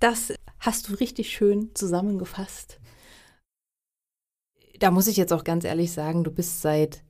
das 0.00 0.32
hast 0.58 0.88
du 0.88 0.94
richtig 0.94 1.30
schön 1.30 1.70
zusammengefasst. 1.74 2.79
Da 4.80 4.90
muss 4.90 5.06
ich 5.06 5.16
jetzt 5.16 5.32
auch 5.32 5.44
ganz 5.44 5.64
ehrlich 5.64 5.92
sagen, 5.92 6.24
du 6.24 6.30
bist 6.30 6.62
seit, 6.62 7.04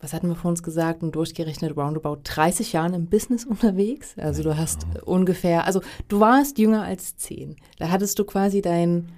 was 0.00 0.12
hatten 0.12 0.28
wir 0.28 0.34
vor 0.34 0.50
uns 0.50 0.62
gesagt, 0.62 1.02
und 1.02 1.14
durchgerechnet 1.14 1.76
roundabout 1.76 2.20
30 2.24 2.72
Jahren 2.72 2.94
im 2.94 3.06
Business 3.06 3.44
unterwegs. 3.44 4.14
Also 4.16 4.42
du 4.42 4.56
hast 4.56 4.86
ungefähr, 5.04 5.66
also 5.66 5.82
du 6.08 6.18
warst 6.18 6.58
jünger 6.58 6.82
als 6.82 7.16
10. 7.16 7.56
Da 7.78 7.90
hattest 7.90 8.18
du 8.18 8.24
quasi 8.24 8.62
deinen 8.62 9.12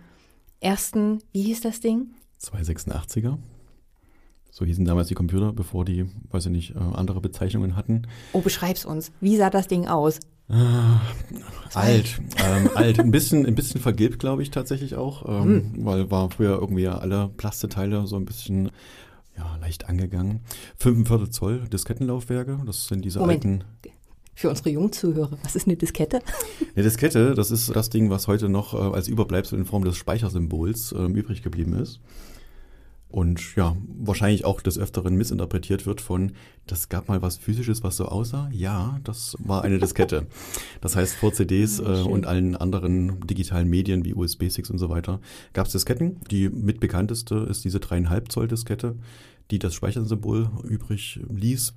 ersten, 0.61 1.21
wie 1.33 1.43
hieß 1.43 1.62
das 1.62 1.81
Ding? 1.81 2.11
286er. 2.43 3.39
So 4.50 4.64
hießen 4.64 4.85
damals 4.85 5.09
die 5.09 5.14
Computer, 5.14 5.52
bevor 5.52 5.85
die, 5.85 6.07
weiß 6.30 6.47
ich 6.47 6.52
nicht, 6.52 6.75
äh, 6.75 6.78
andere 6.78 7.21
Bezeichnungen 7.21 7.76
hatten. 7.76 8.02
Oh, 8.33 8.40
beschreib's 8.40 8.85
uns. 8.85 9.12
Wie 9.21 9.37
sah 9.37 9.50
das 9.50 9.69
Ding 9.69 9.87
aus? 9.87 10.21
Ah, 10.52 11.00
alt, 11.75 12.21
ähm, 12.45 12.71
alt, 12.75 12.99
ein 12.99 13.12
bisschen, 13.12 13.47
ein 13.47 13.54
bisschen 13.54 13.80
vergilbt, 13.80 14.19
glaube 14.19 14.42
ich 14.42 14.50
tatsächlich 14.50 14.97
auch, 14.97 15.25
ähm, 15.28 15.75
weil 15.78 16.11
war 16.11 16.28
früher 16.30 16.59
irgendwie 16.61 16.83
ja 16.83 16.99
alle 16.99 17.28
Plasteteile 17.28 18.04
so 18.09 18.16
ein 18.16 18.25
bisschen, 18.25 18.73
ja, 19.37 19.57
leicht 19.61 19.88
angegangen. 19.88 20.40
45 20.78 21.30
Zoll 21.30 21.69
Diskettenlaufwerke, 21.73 22.59
das 22.66 22.88
sind 22.88 23.04
diese 23.04 23.21
Moment. 23.21 23.45
alten. 23.45 23.64
Für 24.35 24.50
unsere 24.50 24.71
Jungzuhörer, 24.71 25.38
was 25.45 25.54
ist 25.54 25.69
eine 25.69 25.76
Diskette? 25.76 26.21
Eine 26.75 26.85
Diskette, 26.85 27.35
das 27.35 27.50
ist 27.50 27.76
das 27.76 27.90
Ding, 27.90 28.11
was 28.11 28.26
heute 28.26 28.49
noch 28.49 28.75
äh, 28.75 28.95
als 28.95 29.07
Überbleibsel 29.07 29.59
in 29.59 29.66
Form 29.66 29.85
des 29.85 29.97
Speichersymbols 29.97 30.92
äh, 30.92 31.04
übrig 31.04 31.42
geblieben 31.42 31.75
ist. 31.75 32.00
Und 33.11 33.57
ja, 33.57 33.76
wahrscheinlich 33.99 34.45
auch 34.45 34.61
des 34.61 34.79
Öfteren 34.79 35.17
missinterpretiert 35.17 35.85
wird 35.85 36.00
von, 36.00 36.33
das 36.67 36.88
gab 36.88 37.09
mal 37.09 37.23
was 37.23 37.38
Physisches, 37.38 37.83
was 37.83 37.97
so 37.97 38.07
aussah. 38.07 38.49
Ja, 38.52 39.00
das 39.02 39.37
war 39.40 39.62
eine 39.62 39.79
Diskette. 39.81 40.26
Das 40.81 40.95
heißt, 40.95 41.17
vor 41.17 41.33
CDs 41.33 41.79
Ja, 41.79 42.02
äh, 42.02 42.02
und 42.02 42.26
allen 42.26 42.55
anderen 42.55 43.26
digitalen 43.26 43.69
Medien 43.69 44.05
wie 44.05 44.14
USB-Sticks 44.14 44.71
und 44.71 44.79
so 44.79 44.90
weiter 44.90 45.21
gab 45.52 45.67
es 45.67 45.73
Disketten. 45.73 46.21
Die 46.31 46.49
mitbekannteste 46.49 47.35
ist 47.50 47.64
diese 47.64 47.79
3,5 47.79 48.29
Zoll 48.29 48.49
Diskette, 48.49 48.95
die 49.50 49.59
das 49.59 49.75
Speichersymbol 49.75 50.50
übrig 50.62 51.21
ließ. 51.29 51.75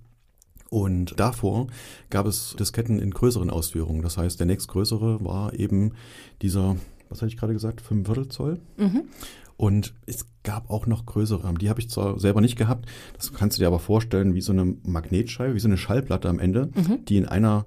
Und 0.70 1.20
davor 1.20 1.68
gab 2.10 2.26
es 2.26 2.56
Disketten 2.58 2.98
in 2.98 3.12
größeren 3.12 3.52
Ausführungen. 3.52 4.02
Das 4.02 4.18
heißt, 4.18 4.40
der 4.40 4.48
nächstgrößere 4.48 5.24
war 5.24 5.54
eben 5.54 5.94
dieser, 6.42 6.78
was 7.14 7.22
hatte 7.22 7.30
ich 7.32 7.38
gerade 7.38 7.54
gesagt, 7.54 7.80
5 7.82 8.06
Viertel 8.08 8.28
Zoll. 8.28 8.60
Mhm. 8.78 9.04
Und 9.56 9.94
es 10.08 10.26
gab 10.44 10.70
auch 10.70 10.88
noch 10.88 11.06
größere. 11.06 11.54
Die 11.62 11.70
habe 11.70 11.80
ich 11.80 11.90
zwar 11.90 12.20
selber 12.20 12.42
nicht 12.42 12.58
gehabt, 12.58 12.88
das 13.16 13.32
kannst 13.34 13.58
du 13.58 13.62
dir 13.62 13.68
aber 13.68 13.80
vorstellen 13.80 14.34
wie 14.34 14.42
so 14.42 14.52
eine 14.52 14.66
Magnetscheibe, 14.84 15.54
wie 15.54 15.60
so 15.60 15.68
eine 15.68 15.78
Schallplatte 15.78 16.28
am 16.28 16.40
Ende, 16.40 16.70
Mhm. 16.76 17.06
die 17.06 17.18
in 17.18 17.28
einer 17.28 17.66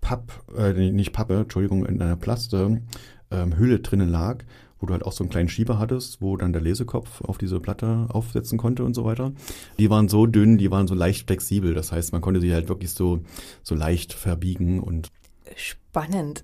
Papp, 0.00 0.32
äh, 0.56 0.72
nicht 0.90 1.12
Pappe, 1.12 1.38
Entschuldigung, 1.40 1.86
in 1.86 2.02
einer 2.02 2.16
Plaste 2.16 2.82
ähm, 3.30 3.56
Hülle 3.56 3.78
drinnen 3.80 4.08
lag, 4.08 4.44
wo 4.80 4.86
du 4.86 4.92
halt 4.92 5.04
auch 5.04 5.12
so 5.12 5.22
einen 5.24 5.30
kleinen 5.30 5.48
Schieber 5.48 5.78
hattest, 5.78 6.20
wo 6.20 6.36
dann 6.36 6.52
der 6.52 6.62
Lesekopf 6.62 7.20
auf 7.22 7.38
diese 7.38 7.60
Platte 7.60 8.06
aufsetzen 8.10 8.58
konnte 8.58 8.84
und 8.84 8.94
so 8.94 9.04
weiter. 9.04 9.32
Die 9.78 9.90
waren 9.90 10.08
so 10.08 10.26
dünn, 10.26 10.56
die 10.58 10.70
waren 10.70 10.86
so 10.86 10.94
leicht 10.94 11.26
flexibel. 11.26 11.74
Das 11.74 11.92
heißt, 11.92 12.12
man 12.12 12.20
konnte 12.20 12.40
sie 12.40 12.52
halt 12.52 12.68
wirklich 12.68 12.90
so, 12.90 13.20
so 13.62 13.74
leicht 13.74 14.12
verbiegen 14.12 14.80
und 14.80 15.10
Spannend. 15.56 16.42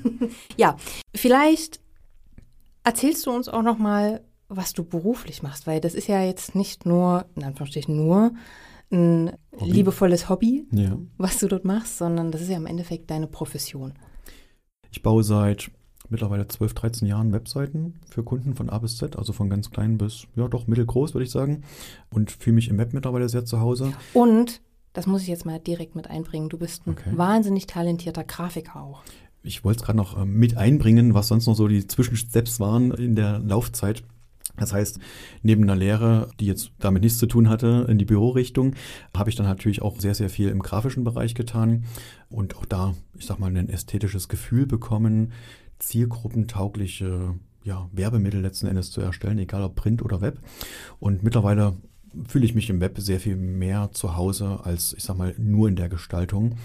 ja, 0.56 0.76
vielleicht 1.14 1.80
erzählst 2.84 3.26
du 3.26 3.30
uns 3.32 3.48
auch 3.48 3.62
noch 3.62 3.78
mal, 3.78 4.22
was 4.48 4.72
du 4.72 4.84
beruflich 4.84 5.42
machst, 5.42 5.66
weil 5.66 5.80
das 5.80 5.94
ist 5.94 6.06
ja 6.06 6.22
jetzt 6.22 6.54
nicht 6.54 6.86
nur, 6.86 7.26
in 7.34 7.44
Anführungsstrichen 7.44 7.96
nur, 7.96 8.32
ein 8.92 9.32
Hobby. 9.58 9.70
liebevolles 9.72 10.28
Hobby, 10.28 10.66
ja. 10.70 10.96
was 11.16 11.38
du 11.38 11.48
dort 11.48 11.64
machst, 11.64 11.98
sondern 11.98 12.30
das 12.30 12.42
ist 12.42 12.50
ja 12.50 12.56
im 12.56 12.66
Endeffekt 12.66 13.10
deine 13.10 13.26
Profession. 13.26 13.94
Ich 14.92 15.02
baue 15.02 15.24
seit 15.24 15.70
mittlerweile 16.10 16.46
12, 16.46 16.74
13 16.74 17.08
Jahren 17.08 17.32
Webseiten 17.32 17.94
für 18.08 18.22
Kunden 18.22 18.54
von 18.54 18.70
A 18.70 18.78
bis 18.78 18.98
Z, 18.98 19.16
also 19.16 19.32
von 19.32 19.48
ganz 19.50 19.70
klein 19.70 19.98
bis, 19.98 20.26
ja 20.36 20.46
doch, 20.46 20.66
mittelgroß, 20.66 21.14
würde 21.14 21.24
ich 21.24 21.30
sagen. 21.30 21.64
Und 22.10 22.30
fühle 22.30 22.54
mich 22.54 22.68
im 22.68 22.78
Web 22.78 22.92
mittlerweile 22.92 23.28
sehr 23.28 23.44
zu 23.44 23.58
Hause. 23.60 23.92
Und, 24.12 24.60
das 24.92 25.06
muss 25.06 25.22
ich 25.22 25.28
jetzt 25.28 25.46
mal 25.46 25.58
direkt 25.58 25.96
mit 25.96 26.08
einbringen, 26.08 26.48
du 26.50 26.58
bist 26.58 26.86
ein 26.86 26.90
Okay. 26.92 27.10
wahnsinnig 27.16 27.66
talentierter 27.66 28.22
Grafiker 28.22 28.76
auch. 28.80 29.02
Ich 29.44 29.62
wollte 29.62 29.80
es 29.80 29.84
gerade 29.84 29.98
noch 29.98 30.20
ähm, 30.20 30.34
mit 30.34 30.56
einbringen, 30.56 31.14
was 31.14 31.28
sonst 31.28 31.46
noch 31.46 31.54
so 31.54 31.68
die 31.68 31.86
Zwischensteps 31.86 32.60
waren 32.60 32.90
in 32.92 33.14
der 33.14 33.38
Laufzeit. 33.38 34.02
Das 34.56 34.72
heißt, 34.72 35.00
neben 35.42 35.64
einer 35.64 35.76
Lehre, 35.76 36.30
die 36.40 36.46
jetzt 36.46 36.70
damit 36.78 37.02
nichts 37.02 37.18
zu 37.18 37.26
tun 37.26 37.48
hatte, 37.48 37.86
in 37.88 37.98
die 37.98 38.04
Bürorichtung, 38.04 38.74
habe 39.14 39.28
ich 39.28 39.36
dann 39.36 39.46
natürlich 39.46 39.82
auch 39.82 40.00
sehr, 40.00 40.14
sehr 40.14 40.30
viel 40.30 40.48
im 40.48 40.60
grafischen 40.60 41.04
Bereich 41.04 41.34
getan 41.34 41.84
und 42.30 42.56
auch 42.56 42.64
da, 42.64 42.94
ich 43.18 43.26
sag 43.26 43.38
mal, 43.38 43.54
ein 43.54 43.68
ästhetisches 43.68 44.28
Gefühl 44.28 44.66
bekommen, 44.66 45.32
zielgruppentaugliche 45.78 47.34
ja, 47.64 47.88
Werbemittel 47.92 48.40
letzten 48.40 48.68
Endes 48.68 48.92
zu 48.92 49.00
erstellen, 49.00 49.38
egal 49.38 49.62
ob 49.62 49.74
Print 49.74 50.02
oder 50.02 50.20
Web. 50.20 50.38
Und 51.00 51.22
mittlerweile 51.22 51.76
fühle 52.28 52.44
ich 52.44 52.54
mich 52.54 52.70
im 52.70 52.80
Web 52.80 52.98
sehr 52.98 53.20
viel 53.20 53.36
mehr 53.36 53.90
zu 53.92 54.16
Hause 54.16 54.60
als, 54.62 54.92
ich 54.92 55.02
sag 55.02 55.18
mal, 55.18 55.34
nur 55.36 55.68
in 55.68 55.76
der 55.76 55.88
Gestaltung 55.88 56.56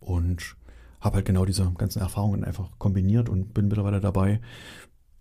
und 0.00 0.56
habe 1.02 1.16
halt 1.16 1.26
genau 1.26 1.44
diese 1.44 1.70
ganzen 1.76 2.00
Erfahrungen 2.00 2.44
einfach 2.44 2.70
kombiniert 2.78 3.28
und 3.28 3.52
bin 3.52 3.68
mittlerweile 3.68 4.00
dabei, 4.00 4.40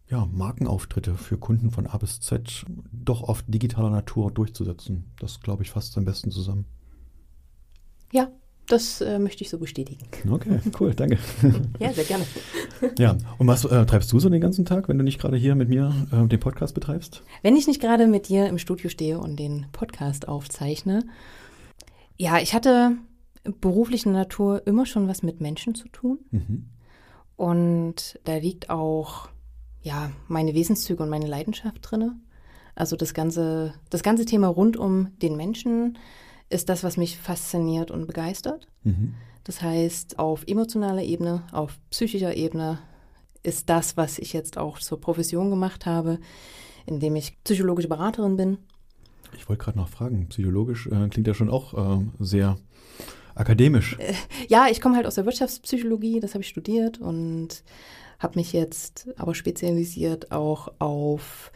ja, 0.10 0.28
Markenauftritte 0.32 1.16
für 1.16 1.38
Kunden 1.38 1.72
von 1.72 1.88
A 1.88 1.98
bis 1.98 2.20
Z 2.20 2.66
doch 2.92 3.24
oft 3.24 3.46
digitaler 3.48 3.90
Natur 3.90 4.32
durchzusetzen. 4.32 5.12
Das 5.20 5.40
glaube 5.40 5.64
ich 5.64 5.72
fasst 5.72 5.98
am 5.98 6.06
besten 6.06 6.32
zusammen. 6.32 6.66
Ja, 8.12 8.30
das 8.68 9.02
äh, 9.02 9.20
möchte 9.20 9.44
ich 9.44 9.50
so 9.50 9.58
bestätigen. 9.58 10.06
Okay, 10.30 10.60
cool, 10.80 10.94
danke. 10.94 11.18
Ja, 11.80 11.94
sehr 11.94 12.04
gerne. 12.04 12.26
ja, 13.00 13.18
und 13.38 13.48
was 13.48 13.66
äh, 13.66 13.86
treibst 13.86 14.12
du 14.12 14.20
so 14.20 14.30
den 14.30 14.42
ganzen 14.42 14.66
Tag, 14.66 14.88
wenn 14.88 14.98
du 14.98 15.04
nicht 15.04 15.20
gerade 15.20 15.38
hier 15.38 15.56
mit 15.56 15.70
mir 15.70 15.94
äh, 16.12 16.28
den 16.28 16.40
Podcast 16.40 16.76
betreibst? 16.76 17.24
Wenn 17.42 17.56
ich 17.56 17.68
nicht 17.68 17.82
gerade 17.82 18.06
mit 18.06 18.28
dir 18.28 18.48
im 18.48 18.60
Studio 18.60 18.90
stehe 18.90 19.18
und 19.18 19.38
den 19.38 19.66
Podcast 19.72 20.28
aufzeichne, 20.28 21.06
ja, 22.18 22.38
ich 22.40 22.54
hatte 22.54 22.98
beruflicher 23.44 24.12
Natur 24.12 24.66
immer 24.68 24.86
schon 24.86 25.08
was 25.08 25.24
mit 25.24 25.42
Menschen 25.42 25.76
zu 25.76 25.88
tun. 25.90 26.20
Mhm. 26.32 26.66
Und 27.36 28.20
da 28.24 28.38
liegt 28.38 28.70
auch, 28.70 29.30
ja, 29.82 30.12
meine 30.28 30.54
Wesenszüge 30.54 31.02
und 31.02 31.10
meine 31.10 31.28
Leidenschaft 31.28 31.80
drinne. 31.82 32.16
Also 32.76 32.96
das 32.96 33.14
ganze, 33.14 33.74
das 33.90 34.04
ganze 34.04 34.26
Thema 34.26 34.48
rund 34.48 34.78
um 34.78 35.10
den 35.20 35.36
Menschen 35.36 35.98
ist 36.50 36.70
das, 36.70 36.84
was 36.84 36.98
mich 36.98 37.18
fasziniert 37.18 37.92
und 37.92 38.08
begeistert. 38.08 38.68
Mhm. 38.84 39.16
Das 39.44 39.62
heißt, 39.62 40.20
auf 40.20 40.44
emotionaler 40.48 41.02
Ebene, 41.02 41.44
auf 41.52 41.80
psychischer 41.90 42.36
Ebene 42.36 42.80
ist 43.44 43.70
das, 43.70 43.98
was 43.98 44.20
ich 44.20 44.34
jetzt 44.34 44.58
auch 44.58 44.78
zur 44.78 45.02
Profession 45.02 45.50
gemacht 45.50 45.86
habe, 45.86 46.20
indem 46.86 47.16
ich 47.16 47.42
psychologische 47.44 47.88
Beraterin 47.88 48.38
bin. 48.38 48.58
Ich 49.36 49.50
wollte 49.50 49.64
gerade 49.64 49.80
noch 49.80 49.90
fragen, 49.90 50.28
psychologisch 50.30 50.88
äh, 50.88 51.08
klingt 51.10 51.28
ja 51.28 51.34
schon 51.34 51.50
auch 51.50 51.74
äh, 51.74 52.06
sehr 52.20 52.58
akademisch. 53.36 53.98
Ja, 54.48 54.68
ich 54.70 54.82
komme 54.82 54.96
halt 54.96 55.06
aus 55.08 55.16
der 55.16 55.26
Wirtschaftspsychologie, 55.26 56.20
das 56.20 56.34
habe 56.34 56.44
ich 56.44 56.50
studiert 56.50 57.00
und 57.00 57.64
habe 58.20 58.38
mich 58.40 58.54
jetzt 58.54 59.08
aber 59.18 59.34
spezialisiert 59.36 60.32
auch 60.32 60.72
auf 60.80 61.52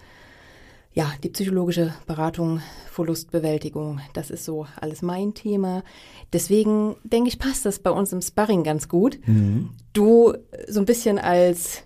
ja, 0.94 1.12
die 1.24 1.30
psychologische 1.30 1.94
Beratung, 2.08 2.62
Verlustbewältigung. 2.90 4.00
Das 4.14 4.30
ist 4.32 4.46
so 4.46 4.66
alles 4.80 5.02
mein 5.02 5.34
Thema. 5.34 5.84
Deswegen 6.32 6.96
denke 7.04 7.28
ich, 7.28 7.38
passt 7.38 7.66
das 7.66 7.80
bei 7.80 7.92
uns 7.92 8.14
im 8.14 8.22
Sparring 8.22 8.64
ganz 8.64 8.88
gut. 8.88 9.20
Mhm. 9.28 9.72
Du 9.92 10.32
äh, 10.32 10.72
so 10.72 10.80
ein 10.80 10.86
bisschen 10.86 11.20
als 11.20 11.84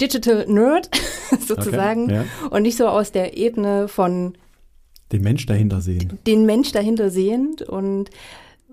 Digital 0.00 0.46
Nerd 0.48 0.88
sozusagen 1.46 2.04
Okay, 2.04 2.14
ja. 2.14 2.24
und 2.48 2.62
nicht 2.62 2.78
so 2.78 2.88
aus 2.88 3.12
der 3.12 3.36
Ebene 3.36 3.88
von 3.88 4.32
Den 5.12 5.20
Mensch 5.22 5.44
dahinter 5.44 5.82
sehen. 5.82 6.18
den 6.26 6.46
Mensch 6.46 6.72
dahinter 6.72 7.10
sehend 7.10 7.60
und 7.60 8.08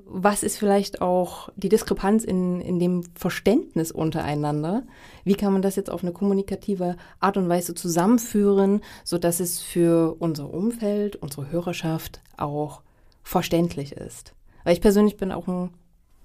was 0.09 0.43
ist 0.43 0.57
vielleicht 0.57 1.01
auch 1.01 1.49
die 1.55 1.69
Diskrepanz 1.69 2.23
in, 2.23 2.61
in 2.61 2.79
dem 2.79 3.03
Verständnis 3.15 3.91
untereinander? 3.91 4.83
Wie 5.23 5.35
kann 5.35 5.53
man 5.53 5.61
das 5.61 5.75
jetzt 5.75 5.89
auf 5.89 6.03
eine 6.03 6.13
kommunikative 6.13 6.95
Art 7.19 7.37
und 7.37 7.49
Weise 7.49 7.73
zusammenführen, 7.73 8.81
sodass 9.03 9.39
es 9.39 9.59
für 9.59 10.15
unser 10.19 10.53
Umfeld, 10.53 11.15
unsere 11.17 11.51
Hörerschaft 11.51 12.21
auch 12.37 12.81
verständlich 13.23 13.91
ist? 13.91 14.33
Weil 14.63 14.73
ich 14.73 14.81
persönlich 14.81 15.17
bin 15.17 15.31
auch 15.31 15.47
ein, 15.47 15.71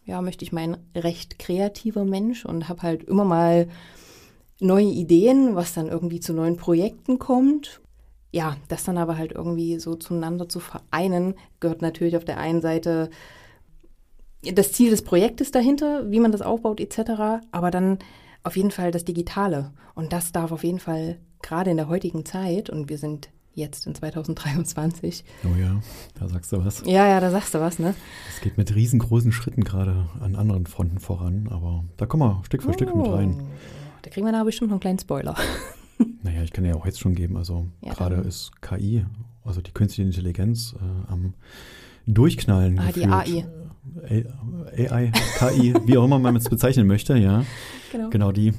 ja, 0.04 0.22
möchte 0.22 0.44
ich 0.44 0.52
meinen, 0.52 0.76
recht 0.94 1.38
kreativer 1.38 2.04
Mensch 2.04 2.44
und 2.44 2.68
habe 2.68 2.82
halt 2.82 3.04
immer 3.04 3.24
mal 3.24 3.68
neue 4.60 4.86
Ideen, 4.86 5.54
was 5.56 5.74
dann 5.74 5.88
irgendwie 5.88 6.20
zu 6.20 6.32
neuen 6.32 6.56
Projekten 6.56 7.18
kommt 7.18 7.82
ja, 8.32 8.56
das 8.68 8.84
dann 8.84 8.96
aber 8.96 9.18
halt 9.18 9.32
irgendwie 9.32 9.78
so 9.78 9.94
zueinander 9.94 10.48
zu 10.48 10.58
vereinen, 10.58 11.34
gehört 11.60 11.82
natürlich 11.82 12.16
auf 12.16 12.24
der 12.24 12.38
einen 12.38 12.62
Seite 12.62 13.10
das 14.54 14.72
Ziel 14.72 14.90
des 14.90 15.02
Projektes 15.02 15.50
dahinter, 15.50 16.10
wie 16.10 16.20
man 16.20 16.32
das 16.32 16.42
aufbaut 16.42 16.80
etc., 16.80 17.44
aber 17.52 17.70
dann 17.70 17.98
auf 18.42 18.56
jeden 18.56 18.70
Fall 18.72 18.90
das 18.90 19.04
Digitale. 19.04 19.70
Und 19.94 20.12
das 20.12 20.32
darf 20.32 20.50
auf 20.52 20.64
jeden 20.64 20.80
Fall 20.80 21.18
gerade 21.42 21.70
in 21.70 21.76
der 21.76 21.88
heutigen 21.88 22.24
Zeit, 22.24 22.70
und 22.70 22.88
wir 22.88 22.98
sind 22.98 23.30
jetzt 23.54 23.86
in 23.86 23.94
2023, 23.94 25.24
Oh 25.44 25.60
ja, 25.60 25.80
da 26.18 26.28
sagst 26.28 26.52
du 26.52 26.64
was. 26.64 26.82
ja, 26.86 27.06
ja, 27.06 27.20
da 27.20 27.30
sagst 27.30 27.54
du 27.54 27.60
was, 27.60 27.78
ne? 27.78 27.94
Es 28.34 28.40
geht 28.40 28.56
mit 28.56 28.74
riesengroßen 28.74 29.30
Schritten 29.30 29.62
gerade 29.62 30.06
an 30.20 30.36
anderen 30.36 30.66
Fronten 30.66 30.98
voran, 30.98 31.48
aber 31.50 31.84
da 31.98 32.06
kommen 32.06 32.22
wir 32.22 32.42
Stück 32.44 32.62
für 32.62 32.72
Stück 32.72 32.94
mit 32.94 33.06
rein. 33.08 33.36
Oh, 33.38 33.44
Da 34.02 34.10
kriegen 34.10 34.26
wir 34.26 34.32
da 34.32 34.42
bestimmt 34.44 34.70
noch 34.70 34.76
einen 34.76 34.80
kleinen 34.80 34.98
Spoiler. 34.98 35.36
Naja, 36.24 36.42
ich 36.42 36.52
kann 36.52 36.64
ja 36.64 36.74
auch 36.74 36.86
jetzt 36.86 36.98
schon 36.98 37.14
geben. 37.14 37.36
Also 37.36 37.66
Ja, 37.80 37.92
gerade 37.94 38.16
dann. 38.16 38.24
ist 38.24 38.50
KI, 38.60 39.04
also 39.44 39.60
die 39.60 39.70
künstliche 39.70 40.02
Intelligenz, 40.08 40.74
äh, 40.76 41.12
am 41.12 41.34
Durchknallen. 42.06 42.78
Ah, 42.78 42.86
die 42.88 43.00
gefühlt. 43.02 43.12
AI. 43.12 43.46
AI, 44.78 45.10
KI, 45.38 45.74
wie 45.84 45.98
auch 45.98 46.04
immer 46.04 46.18
man 46.18 46.36
es 46.36 46.48
bezeichnen 46.48 46.86
möchte, 46.86 47.16
ja. 47.16 47.44
Genau. 47.90 48.10
Genau 48.10 48.32
die. 48.32 48.52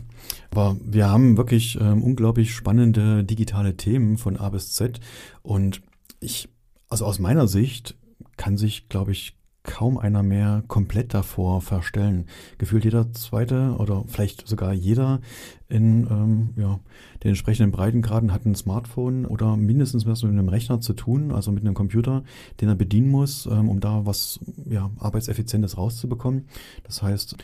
Aber 0.51 0.77
wir 0.84 1.10
haben 1.10 1.38
wirklich 1.38 1.80
ähm, 1.80 2.03
unglaublich 2.03 2.53
spannende 2.53 3.24
digitale 3.24 3.75
Themen 3.75 4.18
von 4.18 4.38
A 4.38 4.50
bis 4.50 4.74
Z. 4.74 5.00
Und 5.42 5.82
ich, 6.20 6.50
also 6.89 7.06
aus 7.06 7.20
meiner 7.20 7.48
Sicht, 7.48 7.96
kann 8.38 8.58
sich, 8.58 8.89
glaube 8.89 9.12
ich, 9.12 9.38
kaum 9.63 9.98
einer 9.98 10.24
mehr 10.24 10.63
komplett 10.67 11.13
davor 11.13 11.62
verstellen. 11.62 12.25
Gefühlt 12.58 12.84
jeder 12.84 13.12
zweite 13.13 13.75
oder 13.77 14.03
vielleicht 14.08 14.46
sogar 14.48 14.74
jeder 14.74 15.22
in 15.70 16.05
ähm, 16.10 16.50
ja, 16.58 16.79
den 17.24 17.29
entsprechenden 17.29 17.72
Breitengraden 17.72 18.34
hat 18.34 18.46
ein 18.46 18.55
Smartphone 18.55 19.25
oder 19.25 19.55
mindestens 19.55 20.05
was 20.05 20.22
mit 20.24 20.34
einem 20.34 20.50
Rechner 20.50 20.82
zu 20.82 20.93
tun, 20.93 21.32
also 21.32 21.51
mit 21.51 21.63
einem 21.63 21.74
Computer, 21.74 22.24
den 22.60 22.70
er 22.70 22.75
bedienen 22.75 23.10
muss, 23.10 23.46
ähm, 23.46 23.70
um 23.70 23.79
da 23.79 24.05
was 24.05 24.39
ja, 24.65 24.91
Arbeitseffizientes 25.00 25.77
rauszubekommen. 25.77 26.48
Das 26.84 27.01
heißt, 27.01 27.38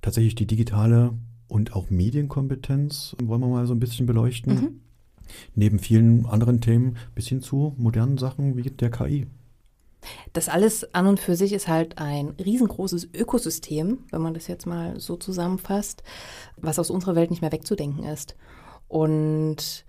tatsächlich 0.00 0.34
die 0.34 0.46
digitale 0.46 1.12
und 1.46 1.74
auch 1.74 1.90
Medienkompetenz 1.90 3.16
wollen 3.22 3.42
wir 3.42 3.48
mal 3.48 3.66
so 3.66 3.74
ein 3.74 3.80
bisschen 3.80 4.06
beleuchten. 4.06 4.54
Mhm. 4.54 4.80
Neben 5.54 5.78
vielen 5.78 6.24
anderen 6.24 6.60
Themen 6.60 6.96
bis 7.14 7.28
hin 7.28 7.42
zu 7.42 7.74
modernen 7.76 8.16
Sachen 8.16 8.56
wie 8.56 8.62
der 8.62 8.90
KI. 8.90 9.26
Das 10.32 10.48
alles 10.48 10.94
an 10.94 11.06
und 11.06 11.20
für 11.20 11.36
sich 11.36 11.52
ist 11.52 11.68
halt 11.68 11.98
ein 11.98 12.30
riesengroßes 12.30 13.08
Ökosystem, 13.14 14.04
wenn 14.10 14.22
man 14.22 14.34
das 14.34 14.46
jetzt 14.46 14.66
mal 14.66 14.98
so 15.00 15.16
zusammenfasst, 15.16 16.02
was 16.56 16.78
aus 16.78 16.90
unserer 16.90 17.14
Welt 17.14 17.30
nicht 17.30 17.42
mehr 17.42 17.52
wegzudenken 17.52 18.04
ist. 18.04 18.36
Und 18.88 19.84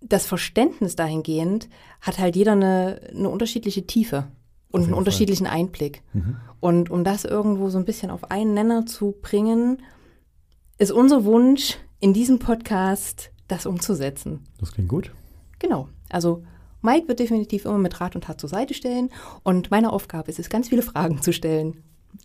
das 0.00 0.26
Verständnis 0.26 0.96
dahingehend 0.96 1.68
hat 2.00 2.18
halt 2.18 2.36
jeder 2.36 2.52
eine, 2.52 3.00
eine 3.10 3.28
unterschiedliche 3.28 3.86
Tiefe 3.86 4.28
und 4.70 4.84
einen 4.84 4.94
unterschiedlichen 4.94 5.46
Fall. 5.46 5.56
Einblick. 5.56 6.02
Mhm. 6.12 6.36
Und 6.60 6.90
um 6.90 7.04
das 7.04 7.24
irgendwo 7.24 7.70
so 7.70 7.78
ein 7.78 7.84
bisschen 7.84 8.10
auf 8.10 8.30
einen 8.30 8.54
Nenner 8.54 8.86
zu 8.86 9.14
bringen, 9.22 9.82
ist 10.78 10.92
unser 10.92 11.24
Wunsch 11.24 11.78
in 12.00 12.12
diesem 12.12 12.38
Podcast, 12.38 13.30
das 13.48 13.66
umzusetzen. 13.66 14.40
Das 14.58 14.72
klingt 14.72 14.88
gut. 14.88 15.12
Genau. 15.58 15.88
Also 16.08 16.42
Mike 16.86 17.08
wird 17.08 17.18
definitiv 17.18 17.64
immer 17.64 17.78
mit 17.78 18.00
Rat 18.00 18.14
und 18.14 18.24
Tat 18.24 18.40
zur 18.40 18.48
Seite 18.48 18.72
stellen 18.72 19.10
und 19.42 19.72
meine 19.72 19.92
Aufgabe 19.92 20.30
ist 20.30 20.38
es, 20.38 20.48
ganz 20.48 20.68
viele 20.68 20.82
Fragen 20.82 21.20
zu 21.20 21.32
stellen. 21.32 21.82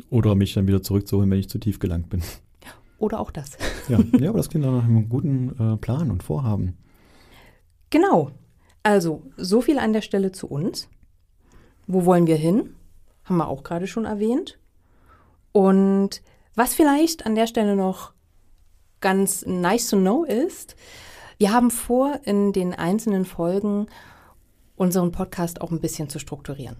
Oder 0.09 0.35
mich 0.35 0.53
dann 0.53 0.67
wieder 0.67 0.83
zurückzuholen, 0.83 1.29
wenn 1.31 1.39
ich 1.39 1.49
zu 1.49 1.57
tief 1.57 1.79
gelangt 1.79 2.09
bin. 2.09 2.21
Oder 2.99 3.19
auch 3.19 3.31
das. 3.31 3.57
Ja, 3.89 3.99
ja 4.19 4.29
aber 4.29 4.37
das 4.37 4.49
klingt 4.49 4.65
nach 4.65 4.83
einem 4.83 5.09
guten 5.09 5.49
äh, 5.59 5.77
Plan 5.77 6.11
und 6.11 6.21
Vorhaben. 6.21 6.77
Genau. 7.89 8.31
Also, 8.83 9.23
so 9.35 9.61
viel 9.61 9.79
an 9.79 9.93
der 9.93 10.01
Stelle 10.01 10.31
zu 10.31 10.47
uns. 10.47 10.87
Wo 11.87 12.05
wollen 12.05 12.27
wir 12.27 12.35
hin? 12.35 12.75
Haben 13.23 13.37
wir 13.37 13.47
auch 13.47 13.63
gerade 13.63 13.87
schon 13.87 14.05
erwähnt. 14.05 14.59
Und 15.51 16.21
was 16.53 16.75
vielleicht 16.75 17.25
an 17.25 17.33
der 17.33 17.47
Stelle 17.47 17.75
noch 17.75 18.13
ganz 19.01 19.43
nice 19.47 19.89
to 19.89 19.97
know 19.97 20.23
ist, 20.23 20.75
wir 21.39 21.51
haben 21.51 21.71
vor, 21.71 22.19
in 22.23 22.53
den 22.53 22.73
einzelnen 22.75 23.25
Folgen 23.25 23.87
unseren 24.81 25.11
Podcast 25.11 25.61
auch 25.61 25.69
ein 25.69 25.79
bisschen 25.79 26.09
zu 26.09 26.17
strukturieren. 26.17 26.75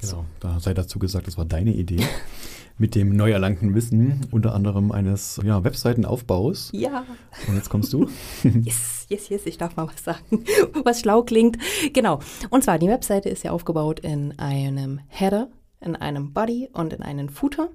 Genau, 0.00 0.24
da 0.40 0.58
sei 0.60 0.72
dazu 0.72 0.98
gesagt, 0.98 1.26
das 1.26 1.36
war 1.36 1.44
deine 1.44 1.74
Idee. 1.74 2.00
mit 2.78 2.94
dem 2.94 3.14
neu 3.14 3.30
erlangten 3.30 3.74
Wissen, 3.74 4.26
unter 4.32 4.54
anderem 4.54 4.90
eines 4.90 5.38
ja, 5.44 5.62
Webseitenaufbaus. 5.62 6.70
Ja. 6.72 7.04
Und 7.46 7.54
jetzt 7.54 7.68
kommst 7.68 7.92
du. 7.92 8.08
yes, 8.42 9.06
yes, 9.10 9.28
yes, 9.28 9.46
ich 9.46 9.58
darf 9.58 9.76
mal 9.76 9.86
was 9.86 10.02
sagen, 10.02 10.44
was 10.84 11.00
schlau 11.00 11.22
klingt. 11.22 11.58
Genau. 11.92 12.18
Und 12.48 12.64
zwar, 12.64 12.78
die 12.78 12.88
Webseite 12.88 13.28
ist 13.28 13.44
ja 13.44 13.52
aufgebaut 13.52 14.00
in 14.00 14.36
einem 14.38 15.00
Header, 15.08 15.48
in 15.80 15.96
einem 15.96 16.32
Body 16.32 16.70
und 16.72 16.94
in 16.94 17.02
einem 17.02 17.28
Footer. 17.28 17.68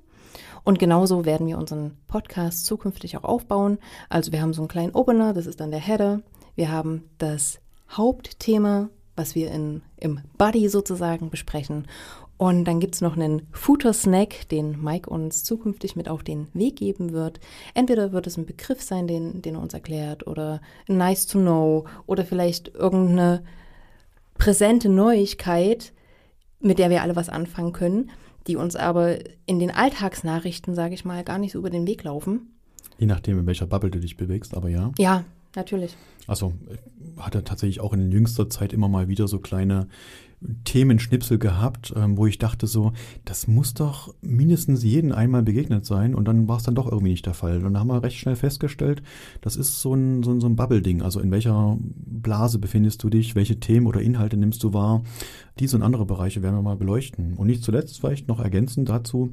Und 0.64 0.80
genauso 0.80 1.26
werden 1.26 1.46
wir 1.46 1.60
unseren 1.60 1.96
Podcast 2.08 2.66
zukünftig 2.66 3.16
auch 3.18 3.24
aufbauen. 3.24 3.78
Also 4.10 4.32
wir 4.32 4.42
haben 4.42 4.54
so 4.54 4.64
einen 4.64 4.68
kleinen 4.68 4.96
Opener, 4.96 5.32
das 5.34 5.46
ist 5.46 5.60
dann 5.62 5.72
der 5.72 5.80
Header. 5.80 6.22
Wir 6.56 6.72
haben 6.72 7.04
das 7.20 7.60
Hauptthema 7.90 8.90
was 9.20 9.36
wir 9.36 9.52
in, 9.52 9.82
im 9.98 10.22
Buddy 10.38 10.70
sozusagen 10.70 11.30
besprechen. 11.30 11.86
Und 12.38 12.64
dann 12.64 12.80
gibt 12.80 12.96
es 12.96 13.02
noch 13.02 13.18
einen 13.18 13.42
Footer-Snack, 13.52 14.48
den 14.48 14.82
Mike 14.82 15.10
uns 15.10 15.44
zukünftig 15.44 15.98
mit 15.98 16.08
auf 16.08 16.24
den 16.24 16.48
Weg 16.54 16.78
geben 16.78 17.12
wird. 17.12 17.42
Entweder 17.74 18.14
wird 18.14 18.28
es 18.28 18.38
ein 18.38 18.46
Begriff 18.46 18.82
sein, 18.82 19.08
den, 19.08 19.42
den 19.42 19.56
er 19.56 19.62
uns 19.62 19.74
erklärt, 19.74 20.26
oder 20.26 20.62
nice 20.88 21.28
to 21.28 21.38
know, 21.38 21.86
oder 22.08 22.24
vielleicht 22.24 22.70
irgendeine 22.70 23.44
präsente 24.36 24.88
Neuigkeit, 24.88 25.92
mit 26.62 26.80
der 26.80 26.90
wir 26.90 27.04
alle 27.04 27.18
was 27.18 27.28
anfangen 27.28 27.74
können, 27.74 28.10
die 28.48 28.56
uns 28.56 28.78
aber 28.78 29.18
in 29.46 29.60
den 29.60 29.70
Alltagsnachrichten, 29.70 30.76
sage 30.76 30.94
ich 30.94 31.04
mal, 31.04 31.26
gar 31.26 31.40
nicht 31.40 31.52
so 31.52 31.60
über 31.60 31.70
den 31.70 31.86
Weg 31.86 32.06
laufen. 32.06 32.54
Je 32.98 33.06
nachdem, 33.06 33.38
in 33.38 33.48
welcher 33.48 33.68
Bubble 33.68 33.92
du 33.92 34.00
dich 34.00 34.16
bewegst, 34.16 34.56
aber 34.56 34.70
ja. 34.70 34.94
Ja, 34.98 35.26
natürlich. 35.56 35.96
Also 36.28 36.54
hat 37.18 37.36
er 37.36 37.44
tatsächlich 37.44 37.80
auch 37.80 37.94
in 37.94 38.12
jüngster 38.12 38.50
Zeit 38.50 38.74
immer 38.74 38.88
mal 38.88 39.08
wieder 39.08 39.28
so 39.28 39.40
kleine 39.40 39.88
Themenschnipsel 40.64 41.38
gehabt, 41.38 41.94
ähm, 41.96 42.18
wo 42.18 42.26
ich 42.26 42.38
dachte 42.38 42.66
so, 42.66 42.94
das 43.26 43.48
muss 43.48 43.74
doch 43.74 44.14
mindestens 44.22 44.84
jeden 44.84 45.12
einmal 45.12 45.44
begegnet 45.44 45.86
sein 45.86 46.16
und 46.16 46.28
dann 46.28 46.48
war 46.48 46.58
es 46.58 46.64
dann 46.64 46.76
doch 46.76 46.90
irgendwie 46.90 47.12
nicht 47.12 47.26
der 47.26 47.34
Fall. 47.34 47.58
Und 47.58 47.64
dann 47.64 47.80
haben 47.80 47.88
wir 47.88 48.02
recht 48.02 48.18
schnell 48.18 48.36
festgestellt, 48.36 49.02
das 49.42 49.58
ist 49.58 49.82
so 49.82 49.94
ein, 49.94 50.24
so 50.24 50.32
ein, 50.32 50.40
so 50.40 50.48
ein 50.48 50.56
Bubble-Ding. 50.56 51.02
Also 51.02 51.20
in 51.20 51.32
welcher 51.32 51.78
Blase 51.82 52.58
befindest 52.60 53.04
du 53.04 53.10
dich, 53.10 53.36
welche 53.36 53.60
Themen 53.60 53.88
oder 53.88 54.02
Inhalte 54.02 54.38
nimmst 54.38 54.64
du 54.64 54.74
wahr? 54.74 55.04
Diese 55.60 55.76
und 55.76 55.84
andere 55.84 56.06
Bereiche 56.06 56.42
werden 56.42 56.56
wir 56.56 56.62
mal 56.62 56.78
beleuchten. 56.78 57.34
Und 57.34 57.48
nicht 57.48 57.64
zuletzt 57.64 58.00
vielleicht 58.00 58.30
noch 58.30 58.40
ergänzend 58.40 58.88
dazu, 58.88 59.32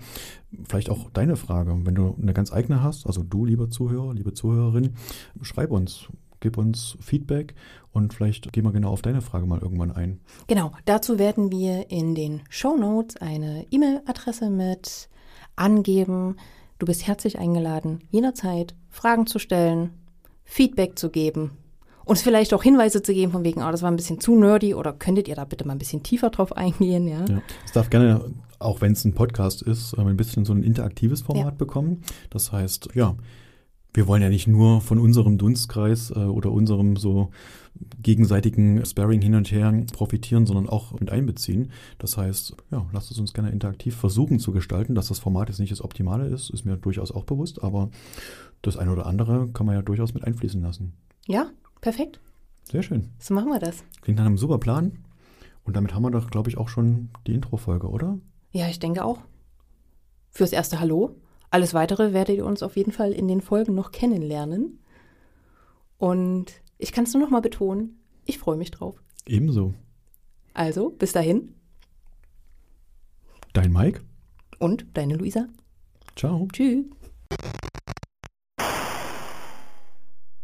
vielleicht 0.64 0.90
auch 0.90 1.10
deine 1.10 1.36
Frage, 1.36 1.78
wenn 1.84 1.94
du 1.94 2.16
eine 2.20 2.32
ganz 2.32 2.52
eigene 2.52 2.82
hast, 2.82 3.06
also 3.06 3.22
du, 3.22 3.44
lieber 3.44 3.70
Zuhörer, 3.70 4.12
liebe 4.12 4.32
Zuhörerin, 4.32 4.94
schreib 5.42 5.70
uns 5.70 6.08
gib 6.46 6.58
uns 6.58 6.96
Feedback 7.00 7.56
und 7.90 8.14
vielleicht 8.14 8.52
gehen 8.52 8.62
wir 8.62 8.70
genau 8.70 8.90
auf 8.90 9.02
deine 9.02 9.20
Frage 9.20 9.46
mal 9.46 9.58
irgendwann 9.58 9.90
ein. 9.90 10.20
Genau, 10.46 10.70
dazu 10.84 11.18
werden 11.18 11.50
wir 11.50 11.90
in 11.90 12.14
den 12.14 12.42
Show 12.50 12.76
Notes 12.76 13.16
eine 13.16 13.66
E-Mail-Adresse 13.72 14.48
mit 14.48 15.08
angeben. 15.56 16.36
Du 16.78 16.86
bist 16.86 17.04
herzlich 17.04 17.40
eingeladen, 17.40 17.98
jederzeit 18.10 18.76
Fragen 18.90 19.26
zu 19.26 19.40
stellen, 19.40 19.90
Feedback 20.44 20.96
zu 20.96 21.10
geben, 21.10 21.50
uns 22.04 22.22
vielleicht 22.22 22.54
auch 22.54 22.62
Hinweise 22.62 23.02
zu 23.02 23.12
geben, 23.12 23.32
von 23.32 23.42
wegen, 23.42 23.64
oh, 23.64 23.70
das 23.72 23.82
war 23.82 23.90
ein 23.90 23.96
bisschen 23.96 24.20
zu 24.20 24.36
nerdy 24.36 24.72
oder 24.72 24.92
könntet 24.92 25.26
ihr 25.26 25.34
da 25.34 25.44
bitte 25.44 25.66
mal 25.66 25.72
ein 25.72 25.80
bisschen 25.80 26.04
tiefer 26.04 26.30
drauf 26.30 26.56
eingehen, 26.56 27.08
ja? 27.08 27.24
ja 27.28 27.42
es 27.64 27.72
darf 27.72 27.90
gerne, 27.90 28.32
auch 28.60 28.80
wenn 28.80 28.92
es 28.92 29.04
ein 29.04 29.14
Podcast 29.14 29.62
ist, 29.62 29.98
ein 29.98 30.16
bisschen 30.16 30.44
so 30.44 30.52
ein 30.52 30.62
interaktives 30.62 31.22
Format 31.22 31.44
ja. 31.44 31.50
bekommen. 31.50 32.02
Das 32.30 32.52
heißt, 32.52 32.90
ja, 32.94 33.16
wir 33.96 34.06
wollen 34.06 34.22
ja 34.22 34.28
nicht 34.28 34.46
nur 34.46 34.82
von 34.82 34.98
unserem 34.98 35.38
Dunstkreis 35.38 36.10
äh, 36.10 36.18
oder 36.18 36.52
unserem 36.52 36.96
so 36.96 37.30
gegenseitigen 38.02 38.84
Sparring 38.84 39.20
hin 39.22 39.34
und 39.34 39.50
her 39.50 39.72
profitieren, 39.92 40.46
sondern 40.46 40.68
auch 40.68 40.92
mit 41.00 41.10
einbeziehen. 41.10 41.72
Das 41.98 42.16
heißt, 42.16 42.56
ja, 42.70 42.86
lasst 42.92 43.10
es 43.10 43.18
uns 43.18 43.32
gerne 43.32 43.50
interaktiv 43.50 43.96
versuchen 43.96 44.38
zu 44.38 44.52
gestalten, 44.52 44.94
dass 44.94 45.08
das 45.08 45.18
Format 45.18 45.48
jetzt 45.48 45.60
nicht 45.60 45.72
das 45.72 45.82
Optimale 45.82 46.26
ist, 46.26 46.50
ist 46.50 46.64
mir 46.64 46.76
durchaus 46.76 47.10
auch 47.10 47.24
bewusst, 47.24 47.62
aber 47.62 47.90
das 48.62 48.76
eine 48.76 48.92
oder 48.92 49.06
andere 49.06 49.48
kann 49.48 49.66
man 49.66 49.74
ja 49.74 49.82
durchaus 49.82 50.14
mit 50.14 50.24
einfließen 50.24 50.60
lassen. 50.62 50.92
Ja, 51.26 51.50
perfekt. 51.80 52.20
Sehr 52.70 52.82
schön. 52.82 53.10
So 53.18 53.34
machen 53.34 53.48
wir 53.48 53.60
das. 53.60 53.82
Klingt 54.02 54.18
nach 54.18 54.26
einem 54.26 54.38
super 54.38 54.58
Plan. 54.58 54.92
Und 55.64 55.76
damit 55.76 55.94
haben 55.94 56.02
wir 56.02 56.10
doch, 56.10 56.30
glaube 56.30 56.48
ich, 56.50 56.58
auch 56.58 56.68
schon 56.68 57.10
die 57.26 57.34
Intro-Folge, 57.34 57.88
oder? 57.88 58.18
Ja, 58.52 58.68
ich 58.68 58.78
denke 58.78 59.04
auch. 59.04 59.18
Fürs 60.30 60.52
erste 60.52 60.80
Hallo. 60.80 61.16
Alles 61.56 61.72
Weitere 61.72 62.12
werdet 62.12 62.36
ihr 62.36 62.44
uns 62.44 62.62
auf 62.62 62.76
jeden 62.76 62.92
Fall 62.92 63.12
in 63.12 63.28
den 63.28 63.40
Folgen 63.40 63.74
noch 63.74 63.90
kennenlernen. 63.90 64.78
Und 65.96 66.52
ich 66.76 66.92
kann 66.92 67.04
es 67.04 67.14
nur 67.14 67.22
noch 67.22 67.30
mal 67.30 67.40
betonen, 67.40 67.98
ich 68.26 68.38
freue 68.38 68.58
mich 68.58 68.70
drauf. 68.72 69.02
Ebenso. 69.24 69.72
Also, 70.52 70.90
bis 70.90 71.12
dahin. 71.12 71.54
Dein 73.54 73.72
Mike. 73.72 74.02
Und 74.58 74.84
deine 74.92 75.16
Luisa. 75.16 75.48
Ciao. 76.14 76.46
Tschüss. 76.52 76.84